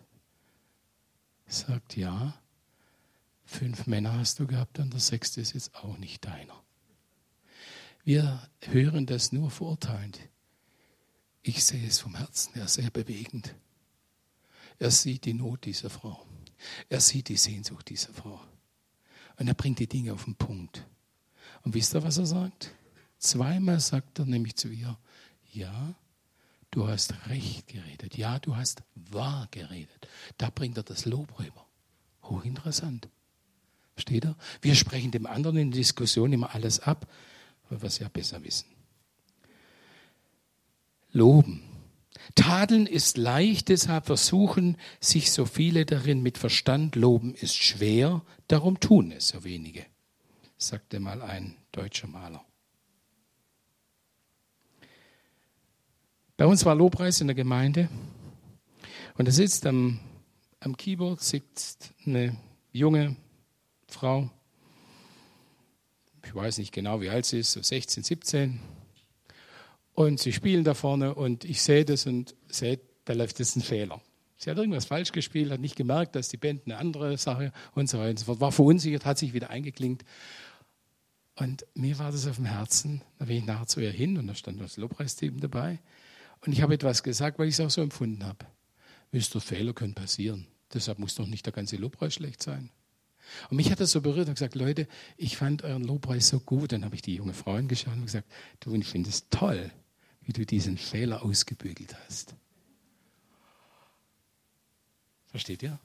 sagt, 1.46 1.96
ja, 1.96 2.34
fünf 3.46 3.86
Männer 3.86 4.14
hast 4.14 4.40
du 4.40 4.48
gehabt 4.48 4.80
und 4.80 4.92
der 4.92 5.00
sechste 5.00 5.42
ist 5.42 5.54
jetzt 5.54 5.76
auch 5.76 6.00
nicht 6.00 6.26
deiner. 6.26 6.60
Wir 8.04 8.50
hören 8.62 9.06
das 9.06 9.32
nur 9.32 9.52
verurteilend. 9.52 10.20
Ich 11.44 11.64
sehe 11.64 11.88
es 11.88 12.00
vom 12.00 12.16
Herzen 12.16 12.56
her 12.56 12.68
sehr 12.68 12.90
bewegend. 12.90 13.54
Er 14.80 14.90
sieht 14.90 15.26
die 15.26 15.36
Not 15.36 15.66
dieser 15.66 15.92
Frau. 15.92 16.26
Er 16.90 17.00
sieht 17.00 17.30
die 17.30 17.38
Sehnsucht 17.38 17.90
dieser 17.90 18.12
Frau. 18.12 18.42
Und 19.38 19.48
er 19.48 19.54
bringt 19.54 19.78
die 19.78 19.88
Dinge 19.88 20.14
auf 20.14 20.26
den 20.26 20.36
Punkt. 20.36 20.84
Und 21.62 21.76
wisst 21.76 21.94
ihr, 21.94 22.02
was 22.02 22.18
er 22.18 22.26
sagt? 22.26 22.74
Zweimal 23.20 23.80
sagt 23.80 24.18
er 24.18 24.26
nämlich 24.26 24.56
zu 24.56 24.70
ihr, 24.70 24.98
ja, 25.52 25.96
du 26.72 26.88
hast 26.88 27.14
recht 27.28 27.68
geredet. 27.68 28.18
Ja, 28.18 28.40
du 28.40 28.56
hast 28.56 28.84
wahr 28.96 29.48
geredet. 29.52 30.08
Da 30.38 30.50
bringt 30.50 30.78
er 30.78 30.84
das 30.84 31.06
Lob 31.06 31.40
rüber. 31.40 31.66
Hochinteressant. 32.24 33.10
Steht 33.98 34.26
er? 34.26 34.36
Wir 34.62 34.76
sprechen 34.76 35.12
dem 35.12 35.26
anderen 35.26 35.58
in 35.58 35.72
der 35.72 35.80
Diskussion 35.80 36.34
immer 36.34 36.56
alles 36.56 36.80
ab, 36.80 37.08
weil 37.70 37.82
wir 37.82 37.88
es 37.88 38.00
ja 38.00 38.08
besser 38.08 38.44
wissen. 38.44 38.68
Loben. 41.12 41.64
Tadeln 42.36 42.88
ist 42.88 43.18
leicht, 43.18 43.70
deshalb 43.70 44.06
versuchen 44.06 44.78
sich 45.00 45.32
so 45.32 45.46
viele 45.46 45.86
darin 45.86 46.22
mit 46.22 46.38
Verstand. 46.38 46.96
Loben 46.96 47.36
ist 47.36 47.58
schwer, 47.58 48.22
darum 48.48 48.80
tun 48.80 49.12
es 49.12 49.30
so 49.30 49.44
wenige, 49.44 49.86
sagte 50.58 51.00
mal 51.00 51.22
ein 51.22 51.58
deutscher 51.72 52.08
Maler. 52.08 52.46
Bei 56.42 56.48
uns 56.48 56.66
war 56.66 56.74
Lobpreis 56.74 57.22
in 57.22 57.28
der 57.28 57.36
Gemeinde 57.36 57.88
und 59.16 59.28
da 59.28 59.32
sitzt 59.32 59.68
am, 59.68 60.00
am 60.60 60.76
Keyboard 60.76 61.22
sitzt 61.22 61.94
eine 62.04 62.36
junge 62.72 63.16
Frau, 63.88 64.28
ich 66.26 66.34
weiß 66.34 66.58
nicht 66.58 66.72
genau, 66.72 67.00
wie 67.00 67.12
alt 67.12 67.28
sie 67.28 67.42
ist, 67.42 67.52
so 67.52 67.62
16, 67.62 68.02
17, 68.02 68.60
und 69.94 70.20
sie 70.20 70.34
spielen 70.34 70.64
da 70.64 70.74
vorne 70.74 71.14
und 71.14 71.46
ich 71.46 71.62
sehe 71.62 71.86
das 71.86 72.08
und 72.08 72.34
sehe, 72.48 72.80
da 73.06 73.14
läuft 73.14 73.38
jetzt 73.38 73.56
ein 73.56 73.62
Fehler. 73.62 74.02
Sie 74.38 74.50
hat 74.50 74.58
irgendwas 74.58 74.86
falsch 74.86 75.12
gespielt, 75.12 75.52
hat 75.52 75.60
nicht 75.60 75.76
gemerkt, 75.76 76.16
dass 76.16 76.30
die 76.30 76.38
Band 76.38 76.64
eine 76.66 76.78
andere 76.78 77.20
Sache 77.20 77.54
und 77.76 77.88
so 77.88 78.00
weiter 78.00 78.10
und 78.10 78.18
so 78.18 78.26
fort. 78.26 78.42
War 78.42 78.52
verunsichert, 78.52 79.06
hat 79.06 79.20
sich 79.20 79.34
wieder 79.34 79.52
eingeklinkt. 79.52 80.04
Und 81.36 81.68
mir 81.76 82.00
war 82.00 82.12
das 82.12 82.26
auf 82.26 82.38
dem 82.38 82.46
Herzen. 82.46 83.04
Da 83.20 83.26
bin 83.26 83.38
ich 83.38 83.46
nachher 83.46 83.68
zu 83.68 83.80
ihr 83.80 83.92
hin 83.92 84.18
und 84.18 84.26
da 84.26 84.34
stand 84.34 84.60
das 84.60 84.78
Lobpreisteam 84.78 85.40
dabei. 85.40 85.78
Und 86.46 86.54
ich 86.54 86.62
habe 86.62 86.74
etwas 86.74 87.04
gesagt, 87.04 87.40
weil 87.40 87.48
ich 87.48 87.56
es 87.56 87.60
auch 87.60 87.70
so 87.70 87.82
empfunden 87.82 88.26
habe. 88.26 88.46
Wisst 89.12 89.36
ihr, 89.36 89.42
Fehler 89.42 89.74
können 89.74 89.94
passieren. 89.94 90.48
Deshalb 90.74 91.00
muss 91.00 91.16
doch 91.16 91.28
nicht 91.28 91.46
der 91.46 91.54
ganze 91.54 91.76
Lobpreis 91.76 92.14
schlecht 92.14 92.42
sein. 92.42 92.72
Und 93.50 93.58
mich 93.58 93.72
hat 93.72 93.80
das 93.80 93.92
so 93.92 94.02
berührt 94.02 94.28
und 94.28 94.36
gesagt, 94.36 94.56
Leute, 94.56 94.88
ich 95.18 95.38
fand 95.38 95.64
euren 95.64 95.84
Lobpreis 95.84 96.30
so 96.30 96.40
gut. 96.40 96.72
Dann 96.72 96.86
habe 96.86 96.96
ich 96.96 97.02
die 97.02 97.16
junge 97.16 97.34
Frau 97.34 97.54
angeschaut 97.54 97.94
und 97.94 98.06
gesagt, 98.06 98.30
du, 98.62 98.74
ich 98.74 98.88
finde 98.88 99.10
es 99.10 99.30
toll 99.30 99.72
wie 100.22 100.34
du 100.34 100.46
diesen 100.46 100.78
Fehler 100.78 101.24
ausgebügelt 101.24 101.96
hast. 102.06 102.36
Versteht 105.28 105.64
ihr? 105.64 105.80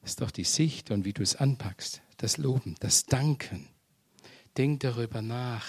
Das 0.00 0.12
ist 0.12 0.20
doch 0.20 0.30
die 0.30 0.44
Sicht 0.44 0.90
und 0.90 1.04
wie 1.04 1.12
du 1.12 1.22
es 1.22 1.36
anpackst. 1.36 2.02
Das 2.18 2.36
Loben, 2.36 2.76
das 2.80 3.06
Danken. 3.06 3.68
Denk 4.56 4.80
darüber 4.80 5.22
nach. 5.22 5.66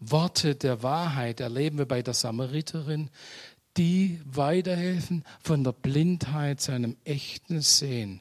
Worte 0.00 0.54
der 0.54 0.82
Wahrheit 0.82 1.40
erleben 1.40 1.78
wir 1.78 1.86
bei 1.86 2.02
der 2.02 2.14
Samariterin, 2.14 3.10
die 3.76 4.20
weiterhelfen 4.24 5.24
von 5.40 5.64
der 5.64 5.72
Blindheit 5.72 6.60
zu 6.60 6.72
einem 6.72 6.96
echten 7.04 7.60
Sehen. 7.60 8.20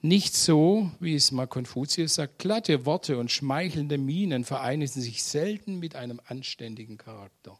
Nicht 0.00 0.36
so, 0.36 0.90
wie 1.00 1.14
es 1.14 1.32
mal 1.32 1.48
Konfuzius 1.48 2.14
sagt, 2.14 2.38
glatte 2.38 2.86
Worte 2.86 3.18
und 3.18 3.32
schmeichelnde 3.32 3.98
Mienen 3.98 4.44
vereinigen 4.44 5.00
sich 5.00 5.24
selten 5.24 5.80
mit 5.80 5.96
einem 5.96 6.20
anständigen 6.26 6.98
Charakter. 6.98 7.58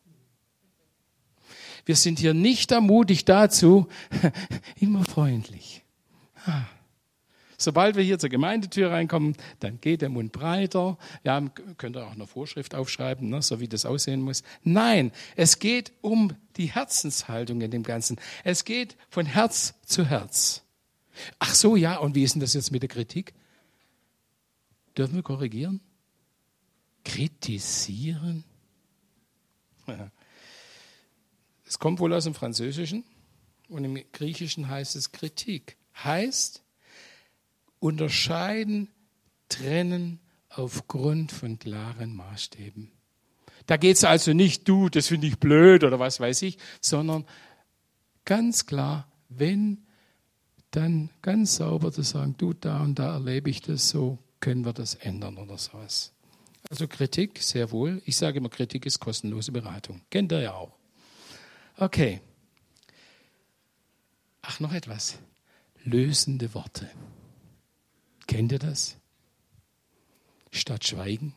Wir 1.85 1.97
sind 1.97 2.21
hier 2.21 2.35
nicht 2.35 2.71
ermutigt 2.71 3.29
dazu, 3.29 3.89
immer 4.81 5.05
freundlich. 5.05 5.83
Sobald 7.61 7.97
wir 7.97 8.05
hier 8.05 8.21
zur 8.21 8.31
Gemeindetür 8.31 8.93
reinkommen, 8.93 9.37
dann 9.59 9.81
geht 9.81 10.01
der 10.01 10.09
Mund 10.09 10.31
breiter. 10.31 10.97
Ja, 11.25 11.41
könnt 11.77 11.97
ihr 11.97 12.07
auch 12.07 12.13
eine 12.13 12.29
Vorschrift 12.29 12.77
aufschreiben, 12.77 13.29
ne, 13.29 13.43
so 13.43 13.59
wie 13.59 13.67
das 13.67 13.85
aussehen 13.85 14.23
muss. 14.23 14.45
Nein, 14.63 15.11
es 15.35 15.59
geht 15.59 15.93
um 16.01 16.37
die 16.57 16.67
Herzenshaltung 16.67 17.61
in 17.61 17.73
dem 17.73 17.83
Ganzen. 17.83 18.21
Es 18.45 18.65
geht 18.65 18.97
von 19.11 19.27
Herz 19.27 19.75
zu 19.85 20.07
Herz. 20.07 20.63
Ach 21.41 21.53
so, 21.53 21.75
ja, 21.75 21.97
und 21.97 22.15
wie 22.15 22.23
ist 22.23 22.35
denn 22.35 22.41
das 22.41 22.55
jetzt 22.55 22.71
mit 22.71 22.83
der 22.83 22.89
Kritik? 22.89 23.35
Dürfen 24.97 25.17
wir 25.17 25.25
korrigieren? 25.25 25.81
Kritisieren? 27.05 28.45
Es 31.67 31.81
kommt 31.81 31.99
wohl 31.99 32.13
aus 32.13 32.23
dem 32.23 32.35
Französischen 32.35 33.03
und 33.69 33.85
im 33.85 34.01
Griechischen 34.13 34.69
heißt 34.69 34.95
es 34.95 35.11
Kritik. 35.11 35.77
Heißt 36.05 36.63
unterscheiden, 37.81 38.89
trennen 39.49 40.20
aufgrund 40.49 41.33
von 41.33 41.59
klaren 41.59 42.14
Maßstäben. 42.14 42.91
Da 43.66 43.76
geht 43.76 43.97
es 43.97 44.05
also 44.05 44.33
nicht, 44.33 44.68
du, 44.68 44.89
das 44.89 45.09
finde 45.09 45.26
ich 45.26 45.39
blöd 45.39 45.85
oder 45.85 45.99
was 45.99 46.20
weiß 46.20 46.43
ich, 46.43 46.59
sondern 46.81 47.24
ganz 48.24 48.66
klar, 48.66 49.11
wenn, 49.29 49.87
dann 50.70 51.11
ganz 51.22 51.57
sauber 51.57 51.93
zu 51.93 52.03
sagen, 52.03 52.35
du, 52.39 52.55
da 52.55 52.83
und 52.83 52.99
da 52.99 53.14
erlebe 53.14 53.51
ich 53.51 53.61
das 53.61 53.89
so, 53.89 54.18
können 54.41 54.64
wir 54.64 54.72
das 54.72 54.95
ändern 54.95 55.37
oder 55.37 55.59
sowas. 55.59 56.12
Also 56.70 56.87
Kritik, 56.87 57.43
sehr 57.43 57.70
wohl. 57.70 58.03
Ich 58.05 58.16
sage 58.16 58.39
immer, 58.39 58.49
Kritik 58.49 58.85
ist 58.87 59.01
kostenlose 59.01 59.53
Beratung. 59.53 60.03
Kennt 60.11 60.33
ihr 60.33 60.41
ja 60.41 60.55
auch. 60.55 60.72
Okay. 61.76 62.20
Ach, 64.43 64.61
noch 64.61 64.72
etwas. 64.72 65.18
Lösende 65.85 66.53
Worte. 66.55 66.91
Kennt 68.29 68.53
ihr 68.53 68.61
das? 68.61 68.97
Statt 70.53 70.87
Schweigen. 70.87 71.35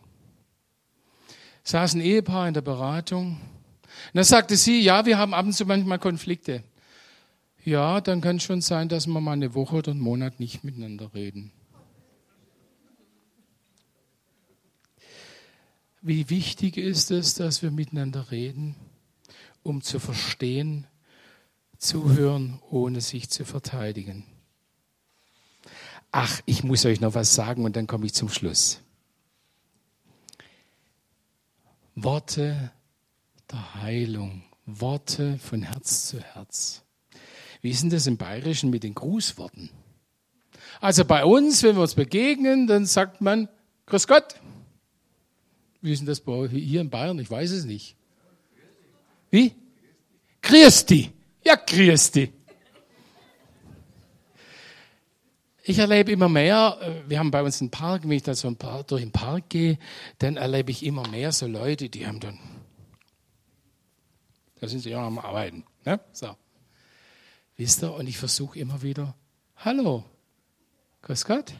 Saß 1.64 1.96
ein 1.96 2.02
Ehepaar 2.02 2.48
in 2.48 2.54
der 2.54 2.62
Beratung. 2.62 3.38
Und 3.38 4.16
da 4.16 4.24
sagte 4.24 4.58
sie, 4.58 4.82
ja, 4.82 5.06
wir 5.06 5.18
haben 5.18 5.34
ab 5.34 5.46
und 5.46 5.54
zu 5.54 5.66
manchmal 5.66 6.00
Konflikte. 6.00 6.64
Ja, 7.64 8.02
dann 8.02 8.22
kann 8.22 8.38
es 8.38 8.44
schon 8.44 8.62
sein, 8.62 8.90
dass 8.90 9.08
wir 9.08 9.22
mal 9.22 9.34
eine 9.34 9.54
Woche 9.54 9.78
oder 9.78 9.92
einen 9.92 10.02
Monat 10.02 10.40
nicht 10.40 10.64
miteinander 10.64 11.14
reden. 11.14 11.52
Wie 16.02 16.30
wichtig 16.30 16.78
ist 16.78 17.12
es, 17.12 17.36
dass 17.36 17.62
wir 17.62 17.70
miteinander 17.70 18.32
reden, 18.32 18.76
um 19.62 19.82
zu 19.82 20.00
verstehen, 20.00 20.88
zuhören, 21.78 22.60
ohne 22.70 23.02
sich 23.02 23.30
zu 23.30 23.46
verteidigen. 23.46 24.26
Ach, 26.12 26.42
ich 26.46 26.64
muss 26.64 26.86
euch 26.86 27.00
noch 27.00 27.14
was 27.14 27.34
sagen 27.36 27.64
und 27.64 27.76
dann 27.76 27.88
komme 27.88 28.06
ich 28.06 28.14
zum 28.14 28.30
Schluss. 28.30 28.82
Worte 31.96 32.72
der 33.52 33.76
Heilung, 33.82 34.44
Worte 34.66 35.38
von 35.40 35.62
Herz 35.62 36.08
zu 36.08 36.20
Herz. 36.20 36.84
Wie 37.62 37.70
ist 37.70 37.84
denn 37.84 37.90
das 37.90 38.08
im 38.08 38.18
Bayerischen 38.18 38.70
mit 38.70 38.84
den 38.84 38.96
Grußworten? 38.96 39.70
Also 40.80 41.06
bei 41.06 41.24
uns, 41.26 41.64
wenn 41.64 41.76
wir 41.76 41.82
uns 41.82 41.96
begegnen, 41.96 42.68
dann 42.68 42.86
sagt 42.86 43.22
man, 43.22 43.48
Grüß 43.92 44.08
Gott. 44.08 44.36
Wie 45.82 45.92
ist 45.92 46.00
denn 46.00 46.08
das 46.08 46.22
bei 46.22 46.48
hier 46.48 46.80
in 46.80 46.90
Bayern? 46.90 47.20
Ich 47.20 47.30
weiß 47.30 47.52
es 47.52 47.66
nicht. 47.66 47.98
Wie? 49.30 49.54
Christi. 50.42 51.12
Ja, 51.44 51.58
Christi. 51.58 52.32
Ich 55.64 55.78
erlebe 55.78 56.12
immer 56.12 56.30
mehr, 56.30 56.78
äh, 56.82 57.10
wir 57.10 57.20
haben 57.20 57.32
bei 57.32 57.44
uns 57.44 57.62
einen 57.62 57.70
Park, 57.70 58.04
wenn 58.04 58.12
ich 58.12 58.24
da 58.24 58.34
so 58.34 58.48
ein 58.48 58.56
paar 58.56 58.84
durch 58.84 59.02
den 59.02 59.12
Park 59.12 59.50
gehe, 59.50 59.78
dann 60.18 60.38
erlebe 60.38 60.72
ich 60.72 60.84
immer 60.84 61.08
mehr 61.08 61.32
so 61.32 61.46
Leute, 61.46 61.90
die 61.90 62.08
haben 62.08 62.20
dann, 62.20 62.40
da 64.60 64.68
sind 64.68 64.80
sie 64.80 64.96
auch 64.96 65.02
am 65.04 65.20
Arbeiten. 65.20 65.64
Ne? 65.86 66.00
So. 66.12 66.36
Wisst 67.58 67.84
ihr, 67.84 67.94
und 67.94 68.08
ich 68.08 68.18
versuche 68.18 68.58
immer 68.58 68.82
wieder, 68.82 69.16
hallo, 69.56 70.04
grüß 71.04 71.26
Gott. 71.26 71.54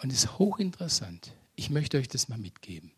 Und 0.00 0.12
es 0.12 0.24
ist 0.24 0.38
hochinteressant. 0.38 1.32
Ich 1.56 1.70
möchte 1.70 1.98
euch 1.98 2.08
das 2.08 2.28
mal 2.28 2.38
mitgeben. 2.38 2.92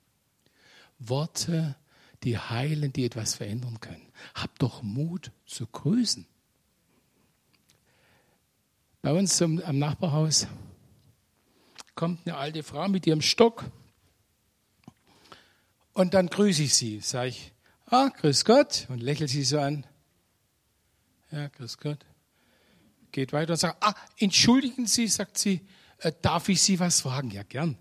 Worte, 0.98 1.76
die 2.22 2.38
heilen, 2.38 2.92
die 2.92 3.06
etwas 3.06 3.34
verändern 3.34 3.80
können. 3.80 4.06
Habt 4.34 4.62
doch 4.62 4.82
Mut 4.82 5.32
zu 5.46 5.66
grüßen. 5.66 6.26
Bei 9.02 9.12
uns 9.12 9.38
zum, 9.38 9.62
am 9.62 9.78
Nachbarhaus 9.78 10.46
kommt 11.94 12.26
eine 12.26 12.36
alte 12.36 12.62
Frau 12.62 12.86
mit 12.88 13.06
ihrem 13.06 13.22
Stock 13.22 13.64
und 15.94 16.12
dann 16.12 16.26
grüße 16.26 16.64
ich 16.64 16.74
sie. 16.74 17.00
Sage 17.00 17.28
ich, 17.30 17.52
ah, 17.86 18.08
grüß 18.08 18.44
Gott 18.44 18.86
und 18.90 19.00
lächle 19.00 19.26
sie 19.26 19.42
so 19.42 19.58
an. 19.58 19.86
Ja, 21.30 21.48
grüß 21.48 21.78
Gott. 21.78 22.04
Geht 23.10 23.32
weiter 23.32 23.54
und 23.54 23.58
sagt, 23.58 23.82
ah, 23.82 23.94
entschuldigen 24.18 24.86
Sie, 24.86 25.08
sagt 25.08 25.38
sie, 25.38 25.66
äh, 25.98 26.12
darf 26.20 26.48
ich 26.48 26.60
Sie 26.60 26.78
was 26.78 27.00
fragen? 27.00 27.30
Ja, 27.30 27.42
gern. 27.42 27.78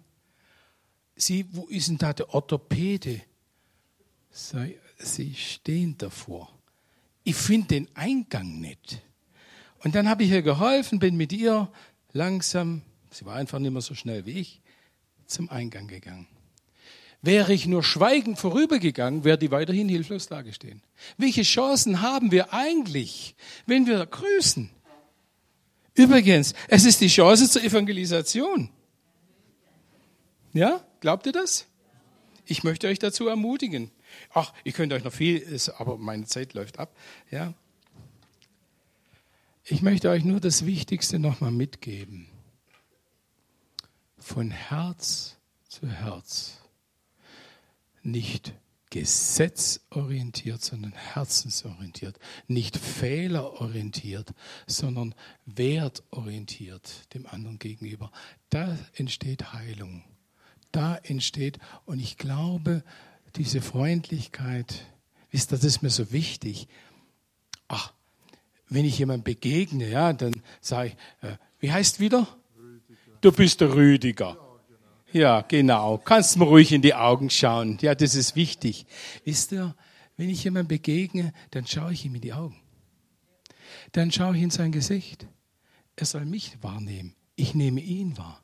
Sie, 1.16 1.46
wo 1.52 1.68
ist 1.68 1.90
denn 1.90 1.98
da 1.98 2.14
der 2.14 2.34
Orthopäde? 2.34 3.22
Sie 4.32 5.36
stehen 5.36 5.98
davor. 5.98 6.58
Ich 7.24 7.36
finde 7.36 7.68
den 7.68 7.96
Eingang 7.96 8.60
nicht. 8.60 9.02
Und 9.84 9.96
dann 9.96 10.10
habe 10.10 10.24
ich 10.24 10.32
ihr 10.32 10.42
geholfen, 10.42 11.00
bin 11.00 11.16
mit 11.16 11.32
ihr 11.34 11.72
langsam, 12.12 12.82
sie 13.12 13.26
war 13.26 13.36
einfach 13.36 13.60
nicht 13.60 13.72
mehr 13.72 13.82
so 13.82 13.96
schnell 13.96 14.26
wie 14.26 14.40
ich, 14.40 14.62
zum 15.26 15.50
Eingang 15.50 15.88
gegangen. 15.88 16.28
Wäre 17.22 17.54
ich 17.54 17.66
nur 17.66 17.84
schweigend 17.84 18.40
vorübergegangen, 18.40 19.24
wäre 19.26 19.38
die 19.38 19.52
weiterhin 19.52 19.90
hilflos 19.90 20.28
dagestehen. 20.28 20.82
Welche 21.18 21.44
Chancen 21.44 22.02
haben 22.02 22.32
wir 22.32 22.54
eigentlich, 22.54 23.36
wenn 23.66 23.88
wir 23.88 24.06
grüßen? 24.06 24.70
Übrigens, 25.96 26.54
es 26.70 26.86
ist 26.86 27.02
die 27.02 27.08
Chance 27.08 27.50
zur 27.50 27.64
Evangelisation. 27.64 28.70
Ja, 30.54 30.82
glaubt 31.02 31.26
ihr 31.26 31.34
das? 31.34 31.66
Ich 32.46 32.64
möchte 32.64 32.88
euch 32.88 33.00
dazu 33.00 33.28
ermutigen. 33.28 33.92
Ach, 34.34 34.54
ich 34.64 34.74
könnte 34.74 34.96
euch 34.96 35.04
noch 35.04 35.14
viel, 35.14 35.46
aber 35.78 35.98
meine 35.98 36.26
Zeit 36.26 36.54
läuft 36.54 36.80
ab. 36.80 36.96
Ja, 37.30 37.54
ich 39.70 39.82
möchte 39.82 40.10
euch 40.10 40.24
nur 40.24 40.40
das 40.40 40.66
Wichtigste 40.66 41.20
nochmal 41.20 41.52
mitgeben. 41.52 42.28
Von 44.18 44.52
Herz 44.52 45.38
zu 45.68 45.88
Herz. 45.88 46.58
Nicht 48.02 48.54
gesetzorientiert, 48.90 50.64
sondern 50.64 50.94
herzensorientiert. 50.94 52.18
Nicht 52.48 52.78
fehlerorientiert, 52.78 54.34
sondern 54.66 55.14
wertorientiert 55.46 57.14
dem 57.14 57.28
anderen 57.28 57.60
gegenüber. 57.60 58.12
Da 58.50 58.78
entsteht 58.96 59.54
Heilung. 59.54 60.04
Da 60.72 60.96
entsteht, 60.98 61.60
und 61.86 62.00
ich 62.00 62.18
glaube, 62.18 62.84
diese 63.36 63.62
Freundlichkeit, 63.62 64.86
wisst 65.32 65.52
ihr, 65.52 65.58
das 65.58 65.66
ist 65.66 65.82
mir 65.84 65.90
so 65.90 66.12
wichtig. 66.12 66.68
Ach, 67.68 67.94
wenn 68.70 68.86
ich 68.86 69.00
jemand 69.00 69.24
begegne, 69.24 69.90
ja, 69.90 70.14
dann 70.14 70.42
sage 70.62 70.90
ich, 70.90 71.28
äh, 71.28 71.36
wie 71.60 71.72
heißt 71.72 72.00
wieder? 72.00 72.28
Rüdiger. 72.58 73.18
Du 73.22 73.32
bist 73.32 73.62
der 73.62 73.74
Rüdiger. 73.74 74.38
Ja, 75.12 75.42
genau. 75.42 75.98
Kannst 75.98 76.38
mir 76.38 76.46
ruhig 76.46 76.72
in 76.72 76.82
die 76.82 76.94
Augen 76.94 77.30
schauen. 77.30 77.80
Ja, 77.82 77.96
das 77.96 78.14
ist 78.14 78.36
wichtig. 78.36 78.86
Wisst 79.26 79.52
ihr, 79.52 79.76
wenn 80.18 80.30
ich 80.30 80.44
jemand 80.44 80.70
begegne, 80.70 81.34
dann 81.52 81.66
schaue 81.66 81.94
ich 81.94 82.06
ihm 82.06 82.16
in 82.16 82.22
die 82.22 82.34
Augen. 82.34 82.58
Dann 83.92 84.12
schaue 84.12 84.38
ich 84.38 84.44
in 84.44 84.52
sein 84.52 84.72
Gesicht. 84.72 85.28
Er 85.96 86.06
soll 86.06 86.26
mich 86.26 86.58
wahrnehmen. 86.62 87.16
Ich 87.36 87.56
nehme 87.56 87.82
ihn 87.82 88.18
wahr. 88.18 88.44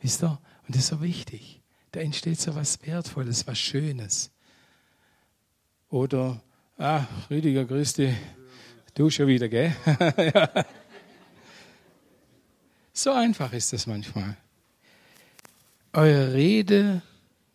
Wisst 0.00 0.24
ihr? 0.24 0.40
Und 0.66 0.74
das 0.74 0.82
ist 0.82 0.88
so 0.88 1.02
wichtig. 1.02 1.62
Da 1.92 2.00
entsteht 2.00 2.40
so 2.40 2.54
was 2.54 2.84
Wertvolles, 2.86 3.46
was 3.46 3.58
Schönes. 3.58 4.30
Oder, 5.88 6.42
ah, 6.78 7.04
Rüdiger, 7.28 7.64
grüß 7.64 7.94
dich. 7.94 8.14
Du 8.94 9.08
schon 9.08 9.28
wieder, 9.28 9.48
gell? 9.48 9.74
ja. 10.34 10.66
So 12.92 13.12
einfach 13.12 13.52
ist 13.52 13.72
es 13.72 13.86
manchmal. 13.86 14.36
Eure 15.92 16.34
Rede, 16.34 17.02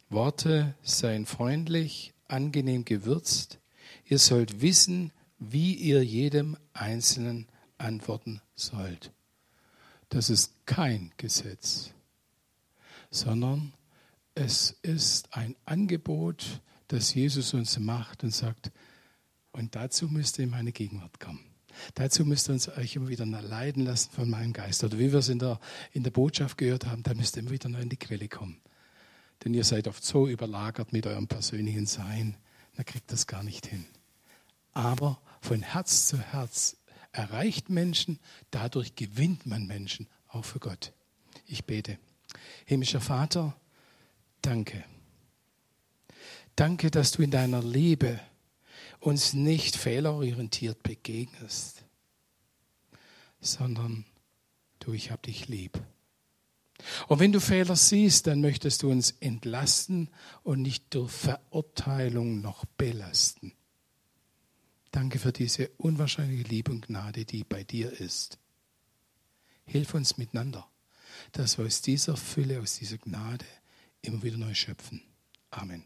Worte 0.09 0.75
seien 0.81 1.25
freundlich, 1.25 2.13
angenehm 2.27 2.85
gewürzt. 2.85 3.59
Ihr 4.05 4.19
sollt 4.19 4.61
wissen, 4.61 5.11
wie 5.37 5.73
ihr 5.73 6.03
jedem 6.03 6.57
Einzelnen 6.73 7.47
antworten 7.77 8.41
sollt. 8.55 9.11
Das 10.09 10.29
ist 10.29 10.65
kein 10.65 11.11
Gesetz, 11.17 11.91
sondern 13.09 13.73
es 14.35 14.77
ist 14.81 15.35
ein 15.35 15.55
Angebot, 15.65 16.61
das 16.87 17.13
Jesus 17.13 17.53
uns 17.53 17.77
macht 17.79 18.23
und 18.23 18.31
sagt, 18.31 18.71
und 19.55 19.75
dazu 19.75 20.07
müsst 20.07 20.37
ihr 20.37 20.43
in 20.43 20.49
meine 20.49 20.73
Gegenwart 20.73 21.19
kommen. 21.19 21.39
Dazu 21.93 22.25
müsst 22.25 22.49
ihr 22.49 22.53
uns 22.53 22.67
euch 22.69 22.95
immer 22.95 23.07
wieder 23.07 23.25
leiden 23.25 23.85
lassen 23.85 24.11
von 24.11 24.29
meinem 24.29 24.53
Geist. 24.53 24.83
Oder 24.83 24.99
wie 24.99 25.11
wir 25.11 25.19
es 25.19 25.29
in 25.29 25.39
der, 25.39 25.59
in 25.93 26.03
der 26.03 26.11
Botschaft 26.11 26.57
gehört 26.57 26.85
haben, 26.85 27.03
da 27.03 27.13
müsst 27.13 27.37
ihr 27.37 27.41
immer 27.41 27.51
wieder 27.51 27.69
neu 27.69 27.79
in 27.79 27.89
die 27.89 27.97
Quelle 27.97 28.27
kommen. 28.27 28.61
Denn 29.43 29.53
ihr 29.53 29.63
seid 29.63 29.87
oft 29.87 30.03
so 30.03 30.27
überlagert 30.27 30.91
mit 30.91 31.07
eurem 31.07 31.27
persönlichen 31.27 31.85
Sein, 31.85 32.37
dann 32.75 32.85
kriegt 32.85 33.11
das 33.11 33.27
gar 33.27 33.43
nicht 33.43 33.65
hin. 33.65 33.85
Aber 34.73 35.21
von 35.41 35.61
Herz 35.61 36.07
zu 36.07 36.19
Herz 36.19 36.77
erreicht 37.13 37.69
Menschen, 37.69 38.19
dadurch 38.51 38.95
gewinnt 38.95 39.45
man 39.45 39.67
Menschen, 39.67 40.07
auch 40.27 40.43
für 40.43 40.59
Gott. 40.59 40.91
Ich 41.45 41.63
bete. 41.63 41.97
Himmlischer 42.65 42.99
Vater, 42.99 43.55
danke. 44.41 44.83
Danke, 46.57 46.91
dass 46.91 47.11
du 47.11 47.21
in 47.21 47.31
deiner 47.31 47.63
Liebe 47.63 48.19
uns 49.05 49.33
nicht 49.33 49.75
fehlerorientiert 49.75 50.81
begegnest, 50.81 51.83
sondern 53.39 54.05
du, 54.79 54.93
ich 54.93 55.11
hab 55.11 55.21
dich 55.23 55.47
lieb. 55.47 55.79
Und 57.07 57.19
wenn 57.19 57.31
du 57.31 57.39
Fehler 57.39 57.75
siehst, 57.75 58.27
dann 58.27 58.41
möchtest 58.41 58.83
du 58.83 58.89
uns 58.89 59.11
entlasten 59.19 60.09
und 60.43 60.61
nicht 60.61 60.93
durch 60.93 61.11
Verurteilung 61.11 62.41
noch 62.41 62.65
belasten. 62.65 63.53
Danke 64.91 65.19
für 65.19 65.31
diese 65.31 65.69
unwahrscheinliche 65.77 66.43
Liebe 66.43 66.71
und 66.71 66.87
Gnade, 66.87 67.25
die 67.25 67.43
bei 67.43 67.63
dir 67.63 67.91
ist. 67.91 68.39
Hilf 69.65 69.93
uns 69.93 70.17
miteinander, 70.17 70.67
dass 71.31 71.57
wir 71.57 71.65
aus 71.65 71.81
dieser 71.81 72.17
Fülle, 72.17 72.61
aus 72.61 72.79
dieser 72.79 72.97
Gnade 72.97 73.45
immer 74.01 74.23
wieder 74.23 74.37
neu 74.37 74.53
schöpfen. 74.53 75.01
Amen. 75.51 75.85